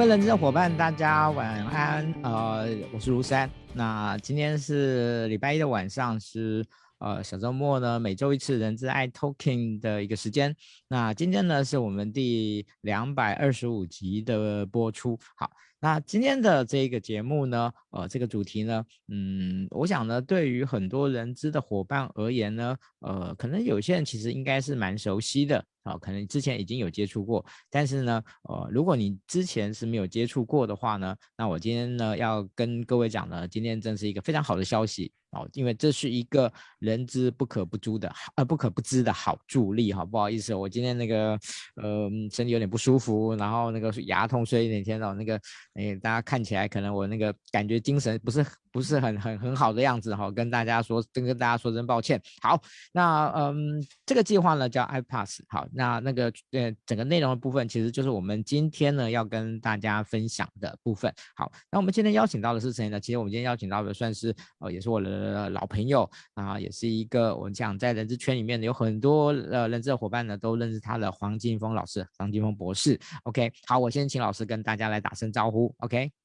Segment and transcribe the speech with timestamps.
[0.00, 2.10] 各位人资的伙伴，大家晚安。
[2.22, 3.50] 呃，我是卢山。
[3.74, 6.64] 那今天是礼拜一的晚上，是
[7.00, 10.56] 呃小周末呢，每周一次人资爱 Talking 的一个时间。
[10.88, 15.18] 那今天呢，是我们第两百二十五集的播出。
[15.36, 15.50] 好。
[15.82, 35.10] 那今天的这个节目呢，呃，这个主题呢，嗯，我想呢，对于很多人资的伙伴而言呢，呃，可能有些人其实应该是蛮熟悉的，啊、可能之前已经有接触过，但是呢，呃，如果你之前是没有接触过的话呢，那我今天呢要跟各位讲呢，今天真是一个非常好的消息。
[35.32, 40.04] 哦，因为这是一个人之不可不知的，呃，不可不知的好助力哈。
[40.04, 41.38] 不好意思，我今天那个，
[41.76, 45.40] 呃，身体有点不舒服，然后那个牙痛，所以那天哦，那个，
[45.74, 48.44] 哎，大家看起来可能我那个感觉精神不是。
[48.72, 52.20] 不是很很很好的样子哈，跟大家说，跟跟大家说声抱歉。
[52.40, 52.60] 好，
[52.92, 55.40] 那嗯，这个计划呢叫 IPASS。
[55.48, 61.12] 好，那那个呃，整个内容的部分其实就是我们今天呢要跟大家分享的部分。
[61.34, 63.00] 好，那我们今天邀请到的是谁呢？
[63.00, 72.98] 其实我们今天邀请到的算是呃，也是我的老朋友啊，也是一个我们讲在人资圈里面有很多呃人资的伙伴呢都认识他的黄金峰老师，黄金峰博士。
[73.24, 75.74] OK，好，我先请老师跟大家来打声招呼。
[75.78, 76.19] OK。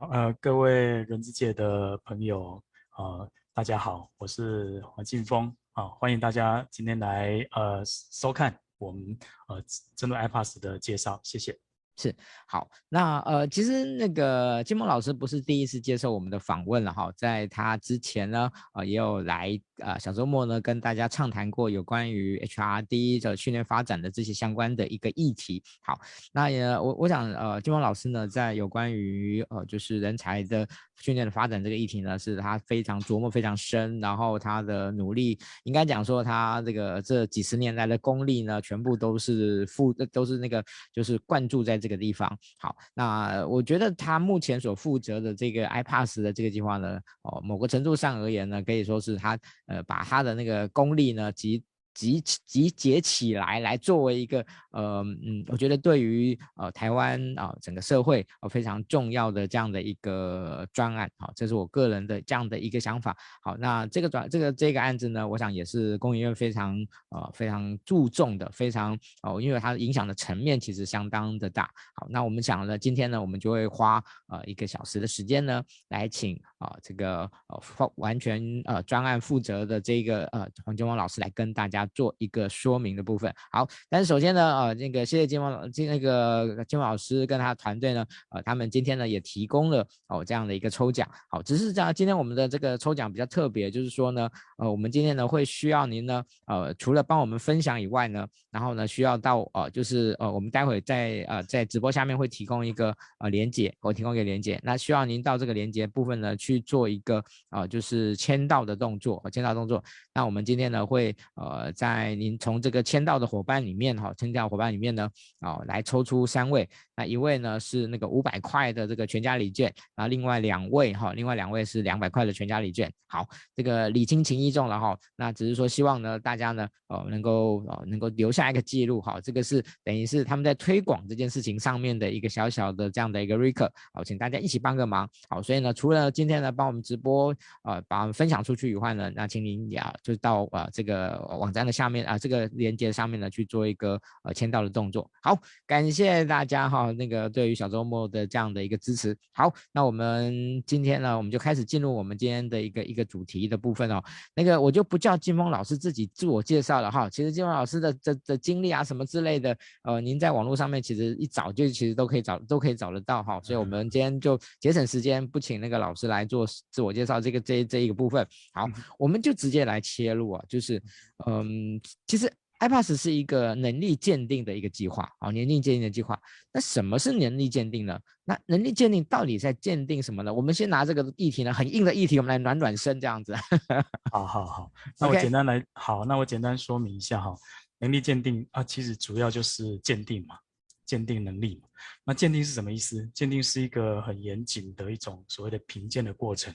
[0.00, 2.62] 呃，各位人资界的朋友，
[2.96, 9.60] 呃，大家好，我是黄劲峰，啊，欢迎大家今天来呃收看我们呃
[9.96, 11.58] 针对 IPAS 的介绍，谢谢。
[11.96, 12.14] 是
[12.46, 25.62] 好，那呃，其实那个金梦老师不是第一次接受我们的访问了哈，在他之前呢，呃，也有来呃小周末呢跟大家畅谈过有关于 HRD 的训练发展的这些相关的一个议题。
[25.82, 26.00] 好，
[26.32, 41.98] 那也我我想呃，金峰老师呢在有关于呃就是人才的训练的发展这个议题呢，是他非常琢磨非常深，然后他的努力应该讲说他这个这几十年来的功力呢，全部都是负都是那个就是灌注在这个。
[41.98, 49.36] 地方好，那我觉得他目前所负责的这个 iPaaS 的这个计划呢，哦，某个程度上而言呢，可以说是他
[49.68, 51.62] 呃把他的那个功力呢集。
[51.98, 54.38] 集集结起来，来作为一个
[54.70, 63.16] 呃嗯，我觉得对于呃台湾啊、整个社会呃非常重要的这样的一个专案，好，这是我个人的这样的一个想法。
[63.42, 66.76] 好，那这个专这个这个案子呢，我想也是工研院非常
[67.08, 71.68] 呃非常注重的，非常哦、因为它影响的层面其实相当的大。
[71.94, 81.87] 好，那我们想呢，今天呢，我们就会花呃一个小时的时间呢，来请啊、这个呃完全呃专案负责的这个呃黄金峰老师来跟大家。
[81.94, 94.28] 做一个说明的部分，好，但是首先呢，呃，那个谢谢金峰老，那个金老师跟他团队呢，呃，他们今天呢也提供了哦这样的一个抽奖，好，只是这样，今天我们的这个抽奖比较特别，就是说呢，
[94.58, 109.82] 呃，我们今天呢会需要您呢，呃，除了帮我们分享以外呢，然后呢需要到呃，就是呃，我们待会在呃在直播下面会提供一个呃连接，我提供一个连接，那需要您到这个连接部分呢去做一个呃就是签到的动作，签到动作，
[110.18, 111.72] 那我们今天呢会呃。
[111.78, 115.08] 在您从这个签到的伙伴里面哈，签到伙伴里面呢，
[115.40, 122.90] 哦，来抽出三位，那一位呢是那个五百块的这个全家礼券，然后另外两位哈，另外两位是两百块的全家礼券。
[123.06, 135.08] 好，这个礼轻情意重了哈，那只是说希望呢大家呢，哦，能够哦能够留下一个记录哈，这个是等于是他们在推广这件事情上面的一个小小的这样的一个 recap，好，请大家一起帮个忙。
[135.28, 145.10] 好，所以呢，除了今天呢帮我们直播，呃，把我们分享出去以外呢，那请您也就到呃这个网站的下面啊，这个链接上面呢去做一个呃签到的动作。
[145.20, 149.14] 好，感谢大家哈，那个对于小周末的这样的一个支持。
[149.34, 154.02] 好，那我们今天呢，我们就开始进入我们今天的一个一个主题的部分哦。
[154.34, 157.10] 那个我就不叫金峰老师自己自我介绍了哈。
[157.10, 163.38] 其实金峰老师的这的经历啊什么之类的，呃，您在网络上面其实一找就其实都可以找都可以找得到哈。
[163.42, 168.26] 所以我们今天就节省时间，不请那个老师来做自我介绍这个这这一个部分。
[168.54, 168.66] 好，
[168.98, 170.82] 我们就直接来切入啊，就是
[171.26, 171.80] 嗯。
[172.06, 176.18] 其实 iPass 是一个能力鉴定的一个计划，啊，年龄鉴定的计划。
[176.52, 177.98] 那什么是能力鉴定呢？
[178.24, 180.34] 那能力鉴定到底在鉴定什么呢？
[180.34, 183.32] 我们先拿这个议题呢，很硬的议题，我们来暖暖身，这样子。
[184.10, 187.34] 好好好，那我简单来.好，那我简单说明一下哈。
[187.78, 190.36] 能力鉴定啊，其实主要就是鉴定嘛，
[190.84, 191.68] 鉴定能力嘛。
[192.04, 193.08] 那鉴定是什么意思？
[193.14, 196.52] 鉴定是一个很严谨的一种所谓的评鉴的过程。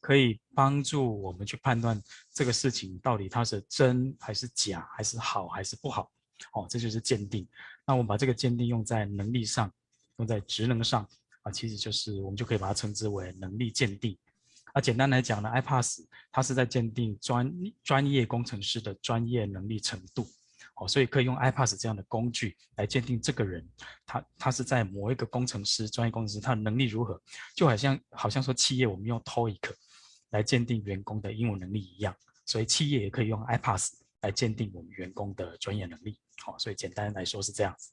[0.00, 2.02] 可以帮助我们去判断
[2.32, 6.10] 这个事情到底它是真还是假，还是好还是不好，
[6.54, 7.46] 哦，这就是鉴定。
[7.86, 9.72] 那我们把这个鉴定用在能力上，
[10.16, 11.06] 用在职能上
[11.42, 14.16] 啊，其实就是我们就可以把它称之为能力鉴定。
[14.72, 20.26] 啊，简单来讲呢，IPASS 它是在鉴定专专业工程师的专业能力程度。
[20.76, 23.68] 哦，所以可以用 iPass 这样的工具来鉴定这个人，
[24.06, 27.20] 他他是在某一个工程师、专业工程师，他的能力如何，
[27.54, 29.58] 就好像好像说企业我们用 TOEIC
[30.30, 32.14] 来鉴定员工的英文能力一样，
[32.46, 33.90] 所以企业也可以用 iPass
[34.22, 36.18] 来鉴定我们员工的专业能力。
[36.44, 37.92] 好，所以简单来说是这样子。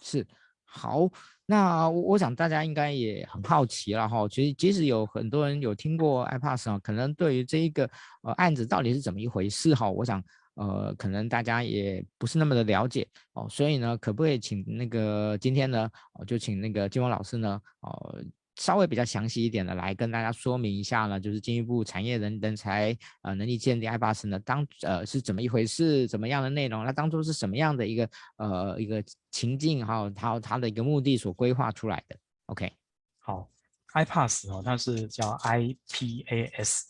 [0.00, 0.26] 是，
[0.64, 1.08] 好，
[1.46, 4.28] 那我想大家应该也很好奇了哈。
[4.28, 7.88] 其实即使有很多人有听过 iPass 啊，可能对于这一个
[8.22, 10.22] 呃案子到底是怎么一回事哈，我想。
[10.54, 18.22] 呃，可能大家也不是那么的了解哦，所以呢，可不可以请那个今天呢，哦，就请那个金峰老师呢，哦，
[18.56, 32.16] 稍微比较详细一点的来跟大家说明一下呢，就是进一步产业人人才呃能力鉴定 iPass 呢，当呃是怎么一回事，怎么样的内容，那当初是什么样的一个呃一个情境哈，它它的一个目的所规划出来的。
[32.46, 32.72] OK，
[33.18, 33.48] 好
[33.94, 36.82] ，iPass 哦，它是叫 IPAS，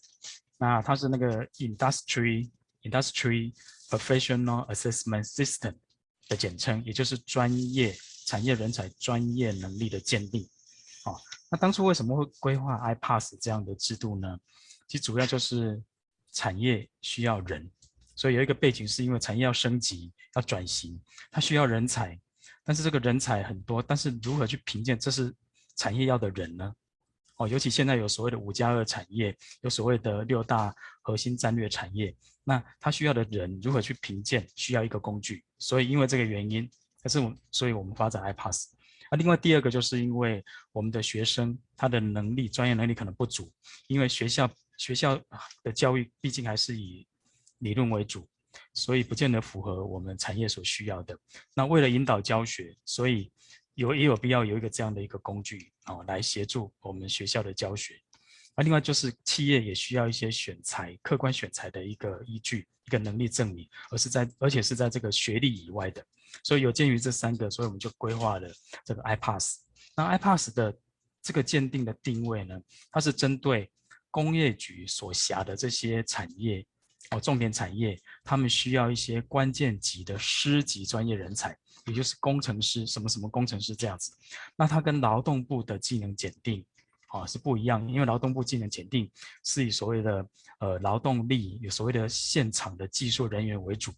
[0.59, 2.51] 那它是那个 Industry。
[2.85, 3.55] Industry
[3.89, 5.75] Professional Assessment System
[6.29, 10.45] 的简称，也就是专业产业人才专业能力的鉴定。
[11.53, 14.39] 那当初为什么会规划 iPass 这样的制度呢？
[14.89, 15.83] 其实主要就是
[16.33, 17.71] 产业需要人，
[18.17, 20.99] 所以有一个背景是因为产业要升级、要转型，
[21.31, 22.19] 它需要人才，
[22.65, 25.31] 但是这个人才很多，但是如何去评鉴这是
[25.77, 26.75] 产业要的人呢？
[27.37, 32.17] 哦，尤其现在有所谓的五加二产业，有所谓的六大核心战略产业。
[32.45, 34.49] 那它需要的人如何去评鉴？
[34.57, 36.67] 需要一个工具，所以因为这个原因，
[37.03, 38.69] 可是我，所以我们发展 iPass。
[39.13, 40.43] 那另外第二个就是因为
[40.73, 43.53] 我们的学生他的能力、专业能力可能不足，
[43.87, 45.21] 因为学校学校
[45.63, 47.07] 的教育毕竟还是以
[47.59, 48.27] 理论为主，
[48.73, 51.15] 所以不见得符合我们产业所需要的。
[51.55, 53.31] 那为了引导教学，所以
[53.75, 57.95] 有也有必要有一个这样的一个工具啊，来协助我们学校的教学。
[58.57, 66.03] 那另外就是企业也需要一些选材、客观选材的一个依据、一个能力证明，而是在而且是在这个学历以外的。
[66.43, 68.49] 所以有鉴于这三个，所以我们就规划了
[68.85, 69.57] 这个 iPass。
[69.97, 70.77] 那 iPass 的
[71.23, 73.71] 这个鉴定的定位呢，它是针对
[74.11, 76.65] 工业局所辖的这些产业
[77.11, 81.57] 哦，重点产业，他们需要一些关键级的师级专业人才，
[81.87, 84.13] 也就是工程师什么什么工程师这样子。
[84.57, 86.65] 那它跟劳动部的技能检定。
[87.09, 89.07] 啊，是不一样，因为劳动部技能检定
[89.45, 90.27] 是以所谓的
[90.61, 93.93] 呃劳动力，有所谓的现场的技术人员为主，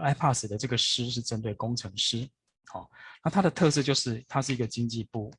[0.00, 2.28] iPass 的这个师是针对工程师。
[2.66, 2.90] 好，
[3.22, 5.32] 那它的特色就是它是一个经济部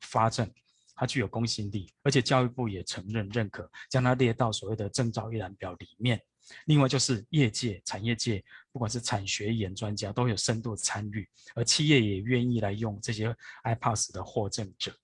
[0.00, 0.50] 发证，
[0.94, 6.20] 它具有公信力，而且教育部也承认认可，将它列到所谓的证照一览表里面。
[6.64, 8.42] 另外就是业界、产业界，
[8.72, 14.94] 不管是产学研专家都有深度参与，而企业也愿意来用这些 iPass 的获证者。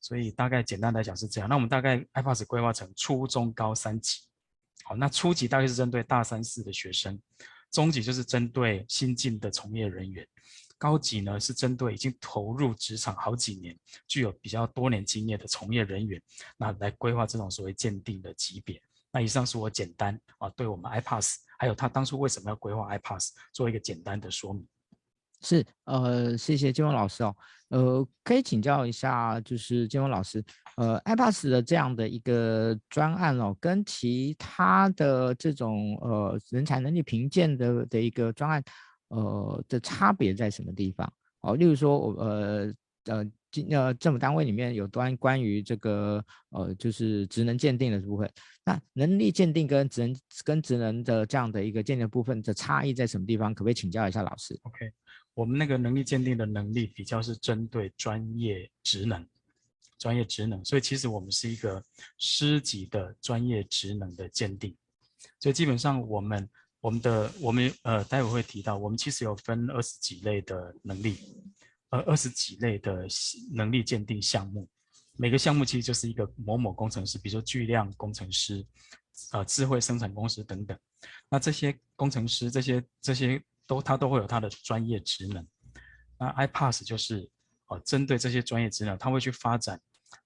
[0.00, 1.48] 所以大概简单来讲是这样。
[1.48, 4.20] 那我们大概 iPass 规划成初中高三级。
[4.84, 7.20] 好，那初级大概是针对大三四的学生，
[7.70, 10.26] 中级就是针对新进的从业人员，
[10.78, 13.76] 高级呢是针对已经投入职场好几年、
[14.06, 16.20] 具有比较多年经验的从业人员，
[16.56, 18.80] 那来规划这种所谓鉴定的级别。
[19.10, 24.66] 那以上是我简单啊，对我们 iPass 还有他当初为什么要规划 iPass 做一个简单的说明。
[25.40, 27.36] 是，呃，谢谢金文老师哦，
[27.68, 30.44] 呃，可以请教一下，就是金文老师，
[30.76, 38.64] 呃，iPass 的这样的一个专案哦，跟其他的这种呃人才能力评鉴的的一个专案，
[39.08, 41.12] 呃的差别在什么地方？
[41.42, 42.74] 哦，例如说，我呃
[43.04, 43.24] 呃，
[43.70, 48.28] 呃政府单位里面有端关于这个呃就是职能鉴定的部分，
[48.64, 53.54] 那能力鉴定跟职能跟职能的这样的一个鉴定部分的差异在什么地方？
[53.54, 54.90] 可不可以请教一下老师？OK。
[55.38, 59.24] 我们那个能力鉴定的能力比较是针对专业职能，
[59.96, 61.80] 专业职能，所以其实我们是一个
[62.16, 64.76] 师级的专业职能的鉴定，
[65.38, 71.16] 所以基本上我们我们的我们呃待会会提到，我们其实有分二十几类的能力，
[71.90, 73.06] 呃二十几类的
[73.52, 74.68] 能力鉴定项目，
[75.16, 78.66] 每个项目其实就是一个某某工程师，比如说巨量工程师，
[79.30, 80.76] 呃智慧生产公司等等，
[81.30, 83.40] 那这些工程师这些这些。
[83.68, 85.46] 都，他都会有他的专业职能。
[86.18, 87.30] 那 iPass 就是，
[87.66, 89.80] 呃，针对这些专业职能，他会去发展，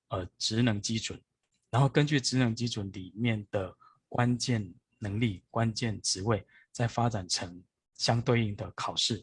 [0.09, 1.21] 呃，职能基准，
[1.69, 3.77] 然后根据职能基准里面的
[4.09, 7.63] 关键能力、关键职位，再发展成
[7.95, 9.23] 相对应的考试，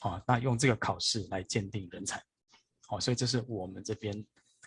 [0.00, 2.22] 啊，那用这个考试来鉴定人才，
[2.90, 4.24] 哦，所以这是我们这边，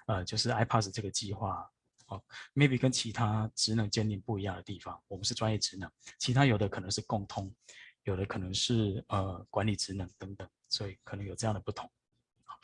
[0.07, 1.69] 呃，就是 iPass 这个计划，
[2.07, 2.21] 哦
[2.55, 7.53] ，maybe 跟其他职能鉴定不一样的地方，我们是专业职能，其他有的可能是共通。
[8.07, 11.89] 有的可能是呃管理职能等等，所以可能有这样的不同。
[12.45, 12.57] 好，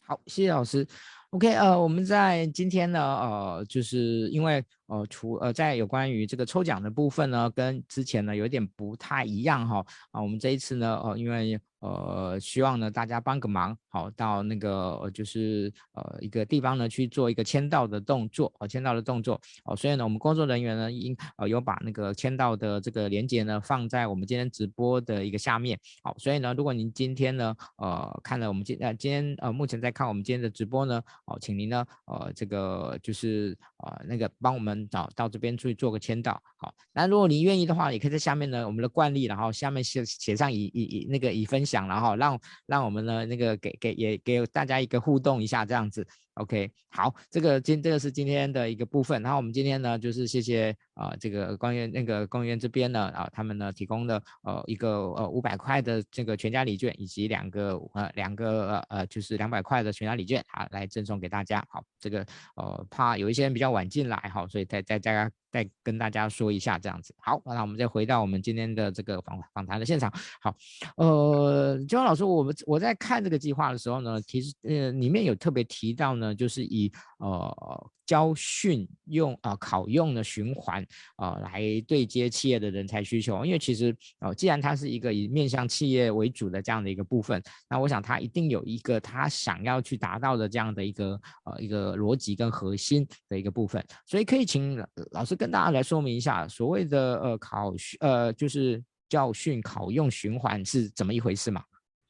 [0.00, 0.84] 好，谢谢老师。
[1.30, 9.84] OK，呃，我们在今天呢，呃，就是因为呃，除呃在有关于这个抽奖的部分呢，跟之前呢有点不太一样哈。
[10.10, 34.81] 啊，我们这一次呢，呃，因为呃希望呢大家帮个忙，好，到那个呃就是呃一个地方呢去做一个签到的动作，呃，签到的动作，哦，所以呢我们工作人员呢应呃有把那个签到的这个链接呢放在我们今天直播的一个下面，好，所以呢如果您今天呢呃看了我们今呃今天呃目前在看我们今天的直播呢，哦，请您呢呃这个就是呃那个帮我们。
[34.88, 46.06] 到到这边去做个签到，好，那如果你愿意的话，也可以在下面呢，我们的惯例，然后下面写写上已已已那个已分享，然后让让我们呢那个给给也给大家一个互动一下这样子。
[46.34, 61.62] OK，好，这个今这个是今天的一个部分，然后我们今天呢就是谢谢啊、呃、这个公园那个公园这边呢啊他们呢提供的呃一个呃五百块的这个全家礼券，以及两个呃两个呃就是两百块的全家礼券啊来赠送给大家。
[61.68, 62.24] 好，这个
[62.56, 65.30] 呃怕有一些人比较晚进来哈，所以再再大家。
[65.52, 70.12] 再跟大家说一下，这样子好，那我们再回到我们今天的这个访访谈的现场。
[70.40, 70.56] 好，
[70.96, 77.90] 呃，金光老师，我们我在看这个计划的时候呢，其实呃里面有特别提到呢，就是以呃。
[78.12, 94.76] 教训用啊、呃、考用的循环啊、呃、来对接企业的人才需求，因为其实呃既然它是一个以面向企业为主的这样的一个部分，那我想它一定有一个它想要去达到的这样的一个呃一个逻辑跟核心的一个部分，所以可以请
[95.12, 101.64] 老师跟大家来说明一下所谓的呃考训呃就是教训考用循环是怎么一回事嘛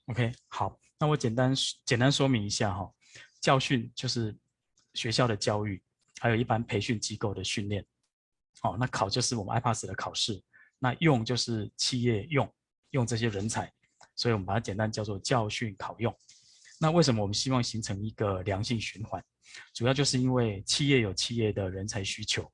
[0.06, 1.54] ？OK，好，那我简单
[1.84, 2.90] 简单说明一下哈，
[3.40, 4.36] 教训就是。
[4.94, 5.82] 学校的教育，
[6.22, 7.84] 还有一般培训机构的训练，
[8.62, 10.40] 哦，那考就是我们 iPASS 的考试，
[10.78, 12.48] 那用就是企业用
[12.90, 13.68] 用这些人才，
[14.14, 16.16] 所以我们把它简单叫做教训考用。
[16.78, 19.20] 那为什么我们希望形成一个良性循环？
[19.74, 22.48] 主要就是因为企业有企业的人才需求，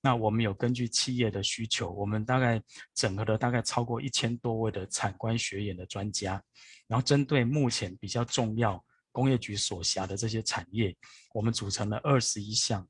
[0.00, 2.62] 那我们有根据企业的需求，我们大概
[2.94, 6.40] 整合了大概超过一千多位的产官学研的专家，
[6.86, 8.80] 然后针对目前比较重要。
[9.10, 10.96] 工业局所辖的这些产业，
[11.34, 12.86] 我们组成了二十一项，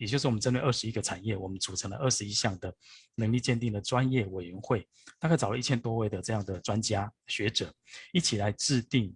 [0.00, 2.74] 也就是我们针对二十一个产业，我们组成了二十一项的
[3.14, 4.88] 能力鉴定的专业委员会，
[5.18, 7.70] 大概找了一千多位的这样的专家学者，
[8.12, 9.14] 一起来制定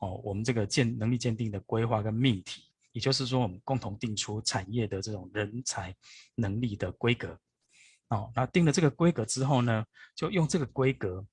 [0.00, 5.94] 哦，我们这个鉴能力鉴定的规划跟命题，也就是说，我们共同定出产业的这种人才
[6.34, 7.38] 能力的规格。
[8.08, 9.84] 哦，那定了这个规格之后呢，
[10.16, 11.24] 就用这个规格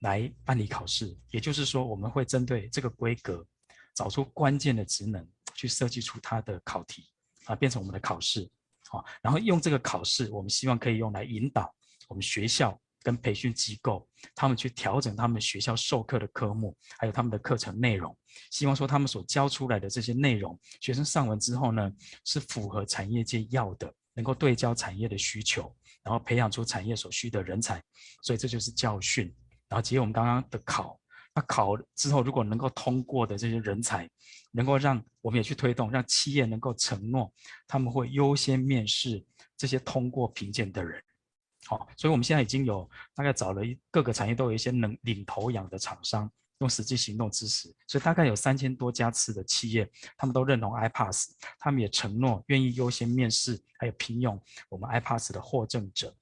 [0.00, 3.46] 来办理考试，也就是说，我们会针对这个规格。
[3.94, 7.11] 找出关键的职能，去设计出它的考题
[7.46, 8.48] 啊，变成我们的考试，
[8.88, 11.74] 好，然后用这个考试，我们希望可以用来引导
[12.08, 18.16] 我们学校跟培训机构，他们去调整他们学校授课的科目，还有他们的课程内容，
[18.50, 21.90] 希望说他们所教出来的这些内容，学生上完之后呢，
[22.24, 27.82] 是符合产业界要的，能够对焦产业的需求，然后培养出产业所需的人才，
[28.22, 29.34] 所以这就是教训，
[29.68, 30.98] 然后结合我们刚刚的考。
[31.34, 34.06] 那考之后，如果能够通过的这些人才，
[34.52, 37.32] 能够让我们也去推动，让企业能够承诺，
[37.66, 39.24] 他们会优先面试
[39.56, 41.02] 这些通过评鉴的人。
[41.66, 56.14] 好，所以我们现在已经有大概找了各个产业都有一些能领头羊的厂商，用实际行动支持，所以大概有三千多家次的企业，他们都认同 iPASS，他们也承诺愿意优先面试，还有聘用我们 iPASS 的获证者。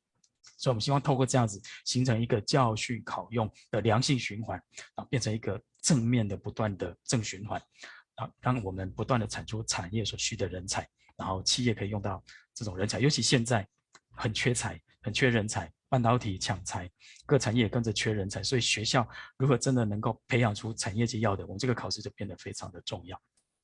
[0.59, 4.63] 所以，我们希望透过这样子形成一个教训考用的良性循环，
[4.95, 7.59] 啊，变成一个正面的不断的正循环，
[8.21, 10.87] 啊，让我们不断的产出产业所需的人才，
[11.17, 12.23] 然后企业可以用到
[12.53, 13.67] 这种人才，尤其现在
[14.11, 16.91] 很缺才，很缺人才，半导体抢才，
[17.25, 19.09] 各产业跟着缺人才，所以学校
[19.39, 23.19] 如果真的能够培养出产业界要的，我们这个考试就变得非常的重要。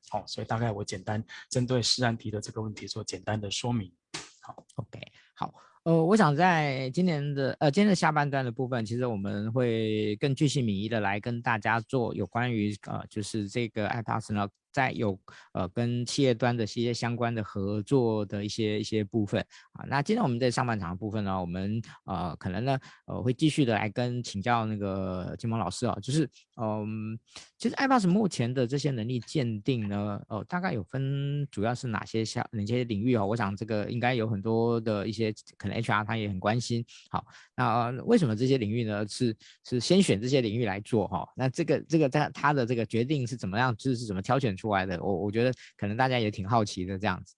[0.08, 3.94] 好，所以大概我简单针对施安提的这个问题做简单的说明。
[4.40, 5.00] 好，OK，
[5.34, 5.54] 好。
[5.87, 14.49] 呃，我想在今年的呃今天的下半段的部分，其实我们会更具细靡遗的来跟大家做有关于呃就是这个 iPASS 呢。
[14.76, 15.18] 在有
[15.54, 19.40] 呃跟企业端的一些相关的合作的一些一些部分
[19.73, 26.28] 啊，那今天我们在上半场的部分呢，我们呃可能呢呃会继续的来跟请教那个金毛老师啊，就是
[26.61, 27.18] 嗯，
[27.56, 33.25] 其实 iPASS 目前的这些能力鉴定呢，呃大概有分主要是哪些项哪些领域啊？
[33.25, 36.85] 我想这个应该有很多的一些可能 HR 他也很关心。
[37.09, 37.25] 好，
[37.56, 41.26] 那为什么这些领域呢是是先选这些领域来做哈？
[41.35, 47.37] 那这个这个他他的这个决定是怎么样，就是怎么挑选出出来的，我我觉得可能大家也挺好奇的这样子。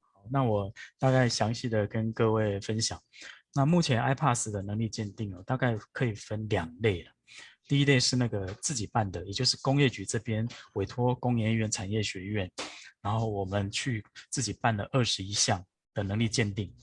[0.00, 3.00] 好，那我大概详细的跟各位分享。
[3.54, 7.12] 那目前 iPASS 的能力鉴定哦，大概可以分两类了。
[7.68, 12.50] 第一类是那个自己办的，也就是工业局这边委托工研院产业学院，
[13.00, 15.64] 然后我们去自己办了二十一项
[15.94, 16.74] 的能力鉴定。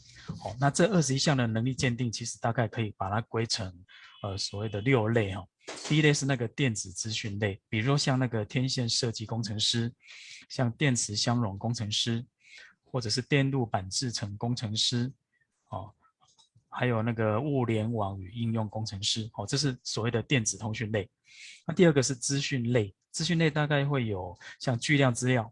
[0.44, 3.74] 哦，那这二十一项的能力鉴定，其实大概可以把它归成
[4.24, 5.48] 呃所谓的六类哈、哦。
[5.88, 9.94] 第一类是那个电子资讯类，比如说像那个天线设计工程师，
[10.50, 12.26] 像电磁相容工程师，
[12.84, 15.12] 或者是电路板制程工程师，
[15.70, 15.94] 哦，
[16.70, 21.10] 还有那个物联网与应用工程师，哦，这是所谓的电子通讯类。
[21.66, 25.52] 那第二个是资讯类，资讯类大概会有像巨量资料，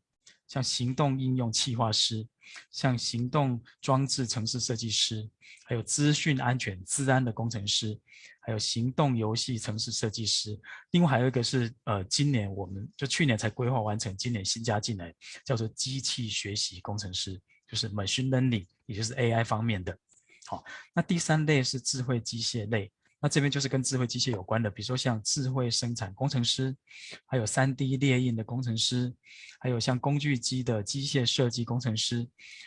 [0.49, 2.27] 像行动应用企划师。
[2.71, 5.29] 像行动装置城市设计师，
[5.65, 7.95] 还有资讯安全资安的工程师，
[8.41, 10.59] 还有行动游戏城市设计师。
[10.89, 15.13] 另外还有一个是，呃，今年我们就去年才规划完成，今年新加进来，
[15.45, 19.95] 叫做机器学习工程师，就是 machine learning，也就是 AI 方面的。
[20.47, 20.63] 好，
[20.95, 22.91] 那第三类是智慧机械类。
[23.21, 26.73] 那这边就是跟智慧机械有关的，比如说像智慧生产工程师，
[27.25, 29.13] 还有 3D 列印的工程师，
[29.59, 32.25] 还有像工具机的机械设计工程师，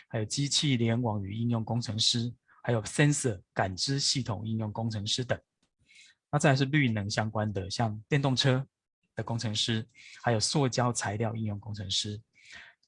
[0.09, 2.31] 还有机器联网与应用工程师，
[2.61, 5.39] 还有 sensor 感知系统应用工程师等。
[6.31, 8.63] 那再来是绿能相关的，像电动车
[9.15, 9.87] 的工程师，
[10.21, 12.21] 还有塑胶材料应用工程师。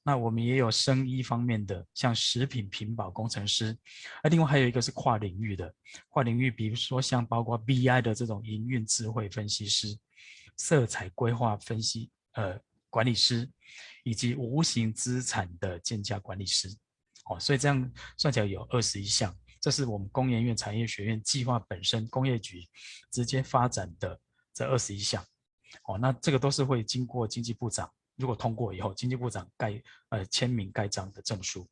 [0.06, 3.76] 那我们也有生医方面的，像食品品保工程师，
[4.22, 5.74] 那另外还有一个是跨领域的，
[6.10, 9.98] 跨领域比如说像包括 BI 的这种营运智慧分析师、
[10.56, 12.56] 色彩规划分析呃
[12.88, 13.50] 管理师，
[14.04, 16.68] 以及无形资产的建价管理师，
[17.28, 22.64] 哦，所以这样算起来有二十一项，这是我们工研院产业学院计划本身工业局
[23.10, 24.16] 直接发展的
[24.54, 25.20] 这二十一项，
[25.88, 27.90] 哦，那这个都是会经过经济部长。
[28.16, 31.68] 如果通过以后，经济部长该呃签名盖章的证书。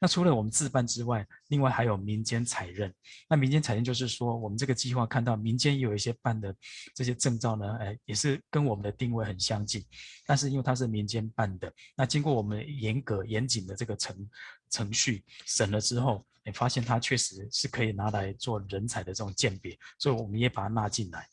[0.00, 2.94] 那除了我们自办之外，另外还有民间采认。
[3.28, 6.54] 那民间采认就是说，我们这个计划看到民间也有一些办的
[6.94, 9.84] 这些证照呢，哎，也是跟我们的定位很相近。
[10.24, 14.30] 但是因为它是民间办的，那经过我们严格严谨的这个程
[14.70, 21.26] 程序审了之后，也发现它确实是可以拿来做人才的这种鉴别，所以我们也把它纳进来。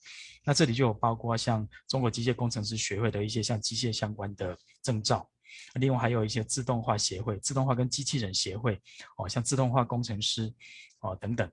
[0.43, 5.27] 那这里就有包括像中国机械工程师学会的一些像机械相关的证照，
[5.75, 8.81] 另外还有一些自动化协会、自动化跟机器人协会，
[9.17, 10.53] 哦，像自动化工程师，
[10.99, 11.49] 哦等等。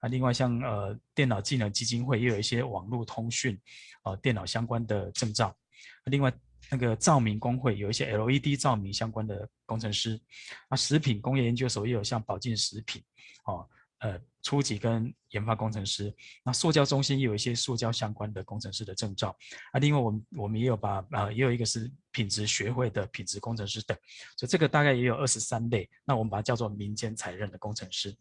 [0.00, 3.58] 啊，另外像呃电脑技能基金会也有一些网络通讯，
[4.02, 5.56] 哦电脑相关的证照。
[6.04, 6.32] 另外
[6.70, 10.20] 那个照明工会有一些 LED 照明相关的工程师。
[10.68, 13.02] 啊，食品工业研究所也有像保健食品，
[13.44, 13.68] 哦。
[14.00, 19.34] 呃，初级跟研发工程师，那塑胶中心也有一些塑胶相关的工程师的证照
[19.72, 19.80] 啊。
[19.80, 23.96] 另外，我们我们也有把呃，也有一个是品质学会的品质工程师等，
[24.36, 25.88] 所以这个大概也有二十三类。
[26.04, 28.14] 那我们把它叫做民间采认的工程师。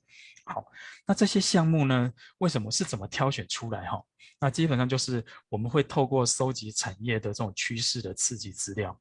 [0.45, 0.65] 好，
[1.05, 4.01] 那这些项目呢，为什么是怎么挑选出来哈？
[4.39, 8.97] 那基本上就是我们会透过收集产业的这种趋势的刺激资料，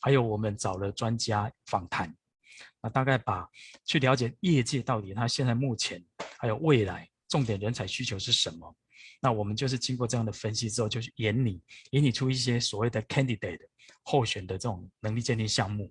[0.00, 2.14] 还有我们找了专家访谈。
[2.84, 3.48] 那大概把
[3.86, 6.04] 去了解业界到底它现在目前
[6.38, 8.76] 还有未来重点人才需求是什么？
[9.22, 13.58] 那我们就是经过这样的分析之后，就去研拟研拟出一些所谓的 candidate
[14.02, 15.90] 候选的这种能力鉴定项目，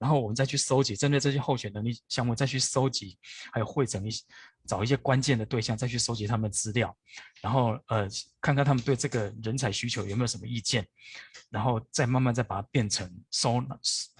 [0.00, 3.16] 然后我们再去收集针对这些候选能力项目再去收集，
[3.52, 4.24] 还有汇整一些
[4.66, 6.92] 找一些关键的对象再去收集他们的资料，
[7.40, 8.08] 然后呃
[8.40, 10.84] 看看他们对这个人才需求有没有什么意见，
[11.50, 13.62] 然后再慢慢再把它变成收，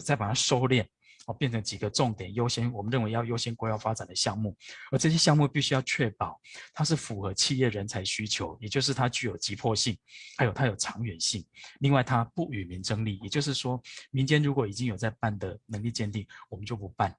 [0.04, 0.86] 再把它收敛。
[1.26, 4.56] 哦，变成几个重点优先，我们认为要优先规划发展的项目，
[4.92, 6.40] 而这些项目必须要确保
[6.72, 9.98] 它是符合企业人才需求，也就是它具有急迫性，
[10.36, 11.44] 还有它有长远性。
[11.80, 17.12] 另外，它不与民争利，也就是说，民间如果已经有在办的能力鉴定，我们就不办。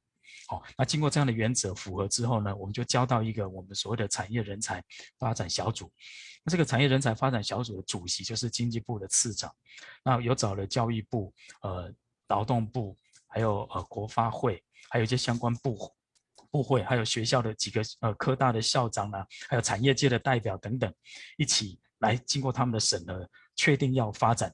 [0.47, 4.81] 好，那经过这样的原则符合之后呢，我们就交到一个我们所谓的产业人才
[5.19, 5.91] 发展小组。
[6.45, 9.53] 那这个产业人才发展小组的主席就是经济部的次长，
[10.01, 11.91] 那有找了教育部、呃
[12.29, 12.97] 劳动部。
[13.27, 15.77] 还有呃国发会，还有一些相关部
[16.49, 20.93] 部会，还有学校的几个呃科大的校长啊，还有产业界的代表等等，
[21.37, 24.53] 一起来经过他们的审核，确定要发展。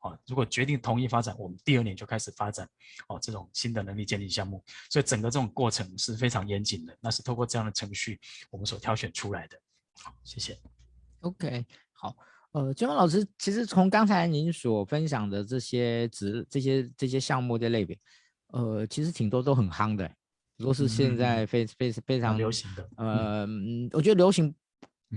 [0.00, 2.68] 啊，如果决定同意发展，我们第二年就开始发展
[3.08, 4.64] 哦这种新的能力建立项目。
[4.88, 9.60] 所以整个这种过程是非常严谨的，那是透过这样的程序我们所挑选出来的。
[10.00, 10.56] 好，谢谢。
[11.22, 12.16] OK，好。
[12.58, 17.96] 呃，金峰老师，其实从刚才您所分享的这些职、这些这些项目的类别，
[18.48, 20.10] 呃，其实挺多都很夯的，
[20.58, 22.88] 都是现在非非非常流行的。
[22.96, 24.52] 呃，嗯，我觉得流行，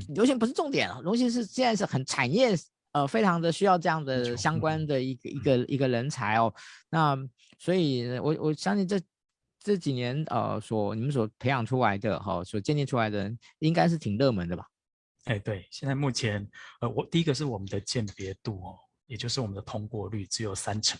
[0.09, 2.55] 流行不是重点啊，流行是现在是很产业，
[2.91, 6.53] 呃，非常的需要这样的相关的一个一个一个人才哦。
[6.91, 7.17] 那
[7.57, 9.01] 所以我我相信这
[9.63, 14.67] 这几年呃所你们所培养出来的哈，所建立出来的人，应该是挺热门的吧。
[15.25, 16.49] 哎，对，现在目前，
[16.81, 20.99] 呃，我第一个是我们的鉴别度哦，也就是我们的通过率只有三成，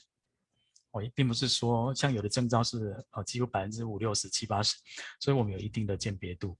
[0.92, 4.76] 哦，并不是说像有的证照是呃几乎百分之五六十七八十，
[5.20, 6.58] 所以我们有一定的鉴别度。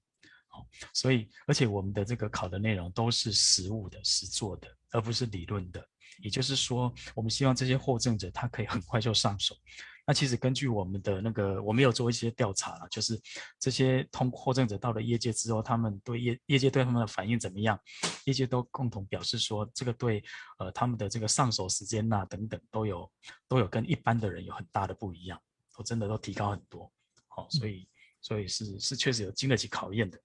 [0.50, 5.82] 哦，所以而且我们的这个考的内容都是实物的、实作的，而不是理论的。
[6.18, 9.56] 也就是说，我们希望这些获证者他可以很快就上手。
[10.04, 13.20] 那其实根据我们的那个，我们有做一些调查了，就是
[13.60, 17.78] 这些通获证者到了业界之后，他们对业业界对他们的反应怎么样？
[18.24, 20.22] 业界都共同表示说，这个对
[20.58, 23.10] 呃他们的这个上手时间呐、啊、等等都有
[23.46, 25.40] 都有跟一般的人有很大的不一样，
[25.76, 26.90] 都真的都提高很多。
[27.28, 27.88] 好、哦，所以
[28.20, 30.18] 所以是是确实有经得起考验的。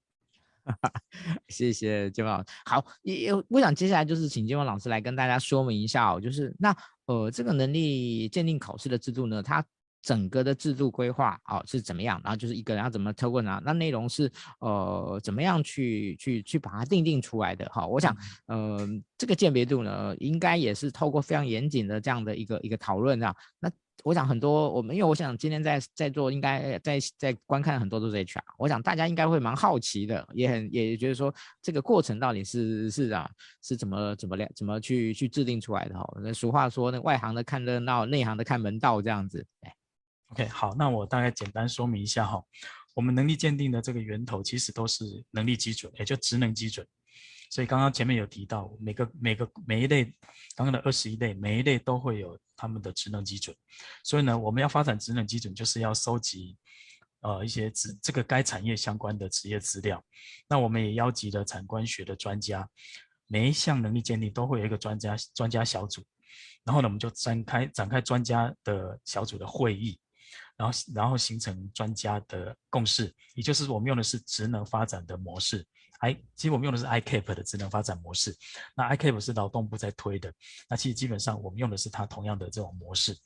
[1.48, 2.46] 谢谢金文老师。
[2.66, 6.76] 好，也我想接下来就是请金文老师来跟大家说明一下哦，就是那
[7.08, 9.65] 呃这个能力鉴定考试的制度呢，它
[10.04, 12.22] 整个的制度规划哦是怎么样？
[12.24, 13.60] 然后就是一个人要怎么抽问啊？
[13.65, 17.65] 那内容是呃怎么样去去去把它定定出来的？
[17.70, 18.15] 哈、哦，我想
[18.46, 23.70] 呃这个鉴别度呢，应该也是透过非常严谨的这样的一个一个讨论啊，那。
[24.04, 33.30] 我想很多我们，因为我想今天在在座应该在在观看很多都是 HR，我想大家应该会蛮好奇的，也很也觉得说这个过程到底是是啊
[33.62, 36.08] 是怎么怎么怎么去去制定出来的哈。
[36.22, 39.46] 那俗话说，那外行的看热闹，内行的看门道这样子。
[39.62, 39.74] 哎
[40.30, 42.44] OK，好，那我大概简单说明一下哈，
[42.94, 46.86] 我们能力鉴定的这个源头其实都是能力基准，也就职能基准。
[47.50, 50.06] 所以刚刚前面有提到，每个每个每一类，
[50.56, 53.56] 刚刚的二十一类，每一类都会有他们的职能基准。
[54.04, 56.58] 所以呢，我们要发展职能基准，就是要收集，
[57.22, 60.04] 呃，一些职这个该产业相关的职业资料。
[60.48, 62.68] 那我们也邀集了产官学的专家，
[63.28, 66.04] 每一项能力鉴定都会有一个专家专家小组。
[66.64, 69.98] 然后呢，我们就展开展开专家的小组的会议，
[70.58, 75.65] 然后然后形成专家的共识，也就是我们用的是职能发展的模式。
[76.00, 78.36] I 其实我们用的是 ICAP 的职能发展模式，
[78.76, 80.32] 那 ICAP 是劳动部在推的，
[80.70, 83.17] 那其实基本上我们用的是它同样的这种模式，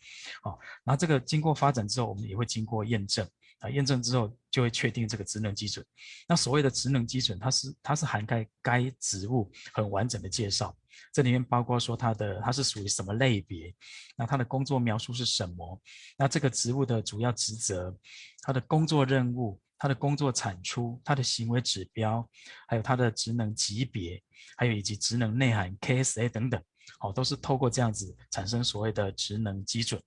[0.42, 3.28] 好，那这个经过发展之后，我们也会经过验证，
[3.60, 5.86] 啊，验证之后就会确定这个职能基准。
[6.30, 10.74] 那所谓的职能基准，它是它是涵盖该职务很完整的介绍，
[11.14, 13.74] 这里面包括说它的它是属于什么类别，
[14.18, 15.82] 那它的工作描述是什么，
[16.18, 17.96] 那这个职务的主要职责，
[18.42, 19.60] 它的工作任务。
[19.84, 22.30] 他的工作产出、他的行为指标，
[22.68, 24.22] 还有他的职能级别，
[24.56, 26.64] 还有以及职能内涵 KSA 等等，
[27.00, 30.00] 哦，都是透过这样子产生所谓的职能基准。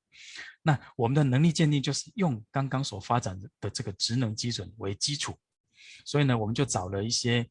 [0.63, 5.37] 那我们的能力鉴定就是用刚刚所发展的这个职能基准为基础，
[6.05, 7.45] 所以呢，我们就找了一些，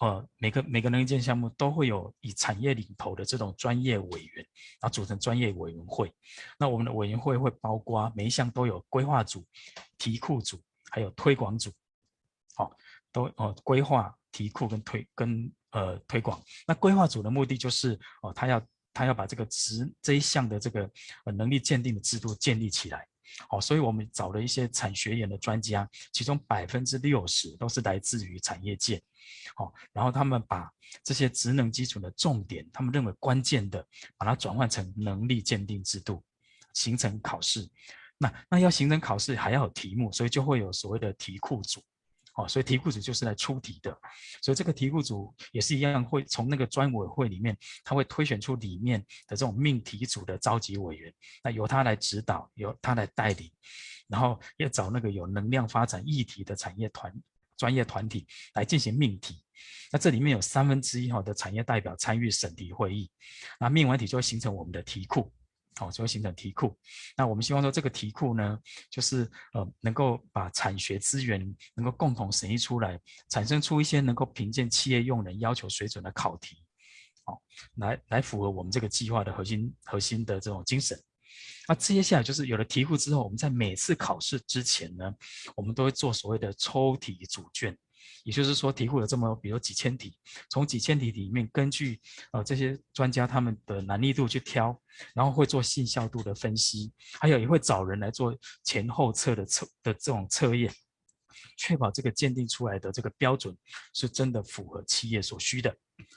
[0.00, 4.46] 呃，每个每个能力鉴定项目都会有以产业领头的这种专业委员，
[4.80, 6.12] 然后组成专业委员会。
[6.58, 9.44] 那我们的委员会会包括每一项都有规划组、
[9.98, 10.60] 题库组。
[10.88, 11.70] 还有推广组，
[12.54, 12.76] 好、哦，
[13.10, 16.40] 都哦规划题库跟推跟呃推广。
[16.64, 20.88] 那规划组的目的就是哦，他要他要把这个职这一项的这个
[21.24, 23.06] 呃能力鉴定的制度建立起来。
[23.50, 29.02] 哦，所以我们找了一些产学研的专家，其中百分之六十都是来自于产业界。
[29.56, 30.70] 哦，然后他们把
[31.02, 33.84] 这些职能基础的重点，他们认为关键的，
[34.16, 36.22] 把它转换成能力鉴定制度，
[36.74, 37.68] 形成考试。
[38.18, 41.82] 那那要形成考试，还要有题目，所以就会有所谓的题库组，
[42.36, 43.90] 哦，所以题库组就是来出题的，
[44.42, 53.50] 所以这个题库组也是一样，会从那个专委会里面，他会推选出里面的这种命题组的召集委员，那由他来指导，由他来带领，
[54.06, 57.12] 然后要找那个有能量发展议题的产业团
[57.56, 59.42] 专业团体来进行命题，
[59.90, 63.10] 那这里面有三分之一哈的产业代表参与审题会议，
[63.58, 65.32] 那命完题就会形成我们的题库。
[65.78, 66.74] 好，就会形成题库。
[67.16, 68.58] 那我们希望说，这个题库呢，
[68.90, 71.38] 就是呃，能够把产学资源
[71.74, 76.64] 能够共同审议出来，产生出一些能够评鉴企业用人要求水准的考题，
[77.24, 77.42] 好，
[77.74, 80.98] 来来符合我们这个计划的核心核心的这种精神。
[81.68, 85.12] 那接下来就是有了题库之后，我们在每次考试之前呢，
[85.56, 87.76] 我们都会做所谓的抽题组卷。
[88.24, 90.16] 也就是说，题库有这么，比如几千题，
[90.50, 92.00] 从几千题里面，根据
[92.32, 94.78] 呃这些专家他们的难易度去挑，
[95.14, 100.72] 然后会做信效度的分析，还有也会找人来做前后测的测的这种测验，
[101.56, 103.56] 确保这个鉴定出来的这个标准
[103.94, 105.74] 是真的符合企业所需的。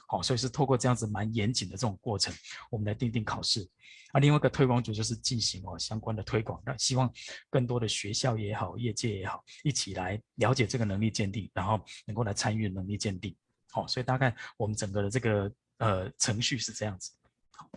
[0.07, 2.33] 好，所以是透过这样子蛮严谨的这种过程，
[2.69, 3.67] 我们来定定考试。
[4.11, 7.11] 啊，另外一个推广组就是进行哦相关的推广，那希望
[7.49, 13.35] 更多的学校也好，业界也好，一起来了解这个能力鉴定，然后能够来参与能力鉴定。
[13.69, 17.11] 好，所以大概我们整个的这个呃程序是这样子。
[17.51, 17.69] 好，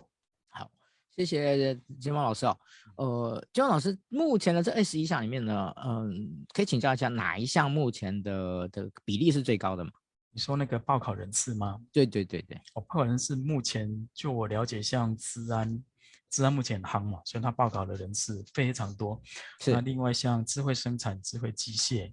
[0.49, 0.71] 好，
[1.15, 2.57] 谢谢建峰老师哦。
[2.95, 9.91] 呃，建峰老师，目前的这二十一项里面呢，嗯，可以请教一下哪一项目前的的比例是最高的吗？
[10.33, 11.79] 你说那个报考人次吗？
[11.91, 15.81] 对对对对，我报考人次目前就我了解，像资安。
[16.29, 19.21] 资安目前很夯嘛，所以它报考的人次非常多。
[19.67, 22.11] 那另外像智慧生产、智慧机械，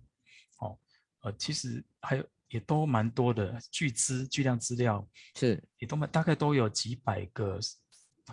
[0.58, 0.78] 哦，
[1.22, 7.58] 呃，其实还有也都蛮多的，巨资巨量资料是也都蛮大概都有几百个，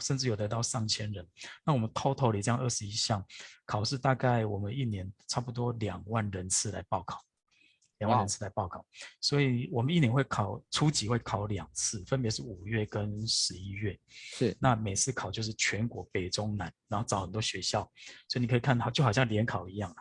[0.02, 1.26] 甚至有的到上千人。
[1.64, 3.26] 那我们 total 里这样二十一项
[3.66, 7.24] 考试，大概我们一年差不多两万人次来报考。
[8.00, 8.86] 两万人次来报考，
[9.20, 13.98] 所以我们一年会考初级会考两次，分别是五月跟十一月。
[14.08, 17.82] 是，那每次考就是全国北中南，然后找很多学校，
[18.28, 19.96] 所以你可以看到就好像联考一样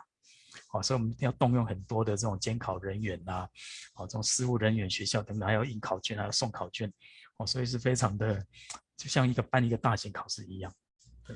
[0.67, 3.49] 好，所以我们要动用很多的这种监考人员呐、啊，
[3.95, 6.91] 好，这种事务人员、学校等等，还有印考卷，还有送考卷，
[7.37, 8.45] 哦，所以是非常的，
[8.95, 10.71] 就像一个办一个大型考试一样。
[11.25, 11.35] 对，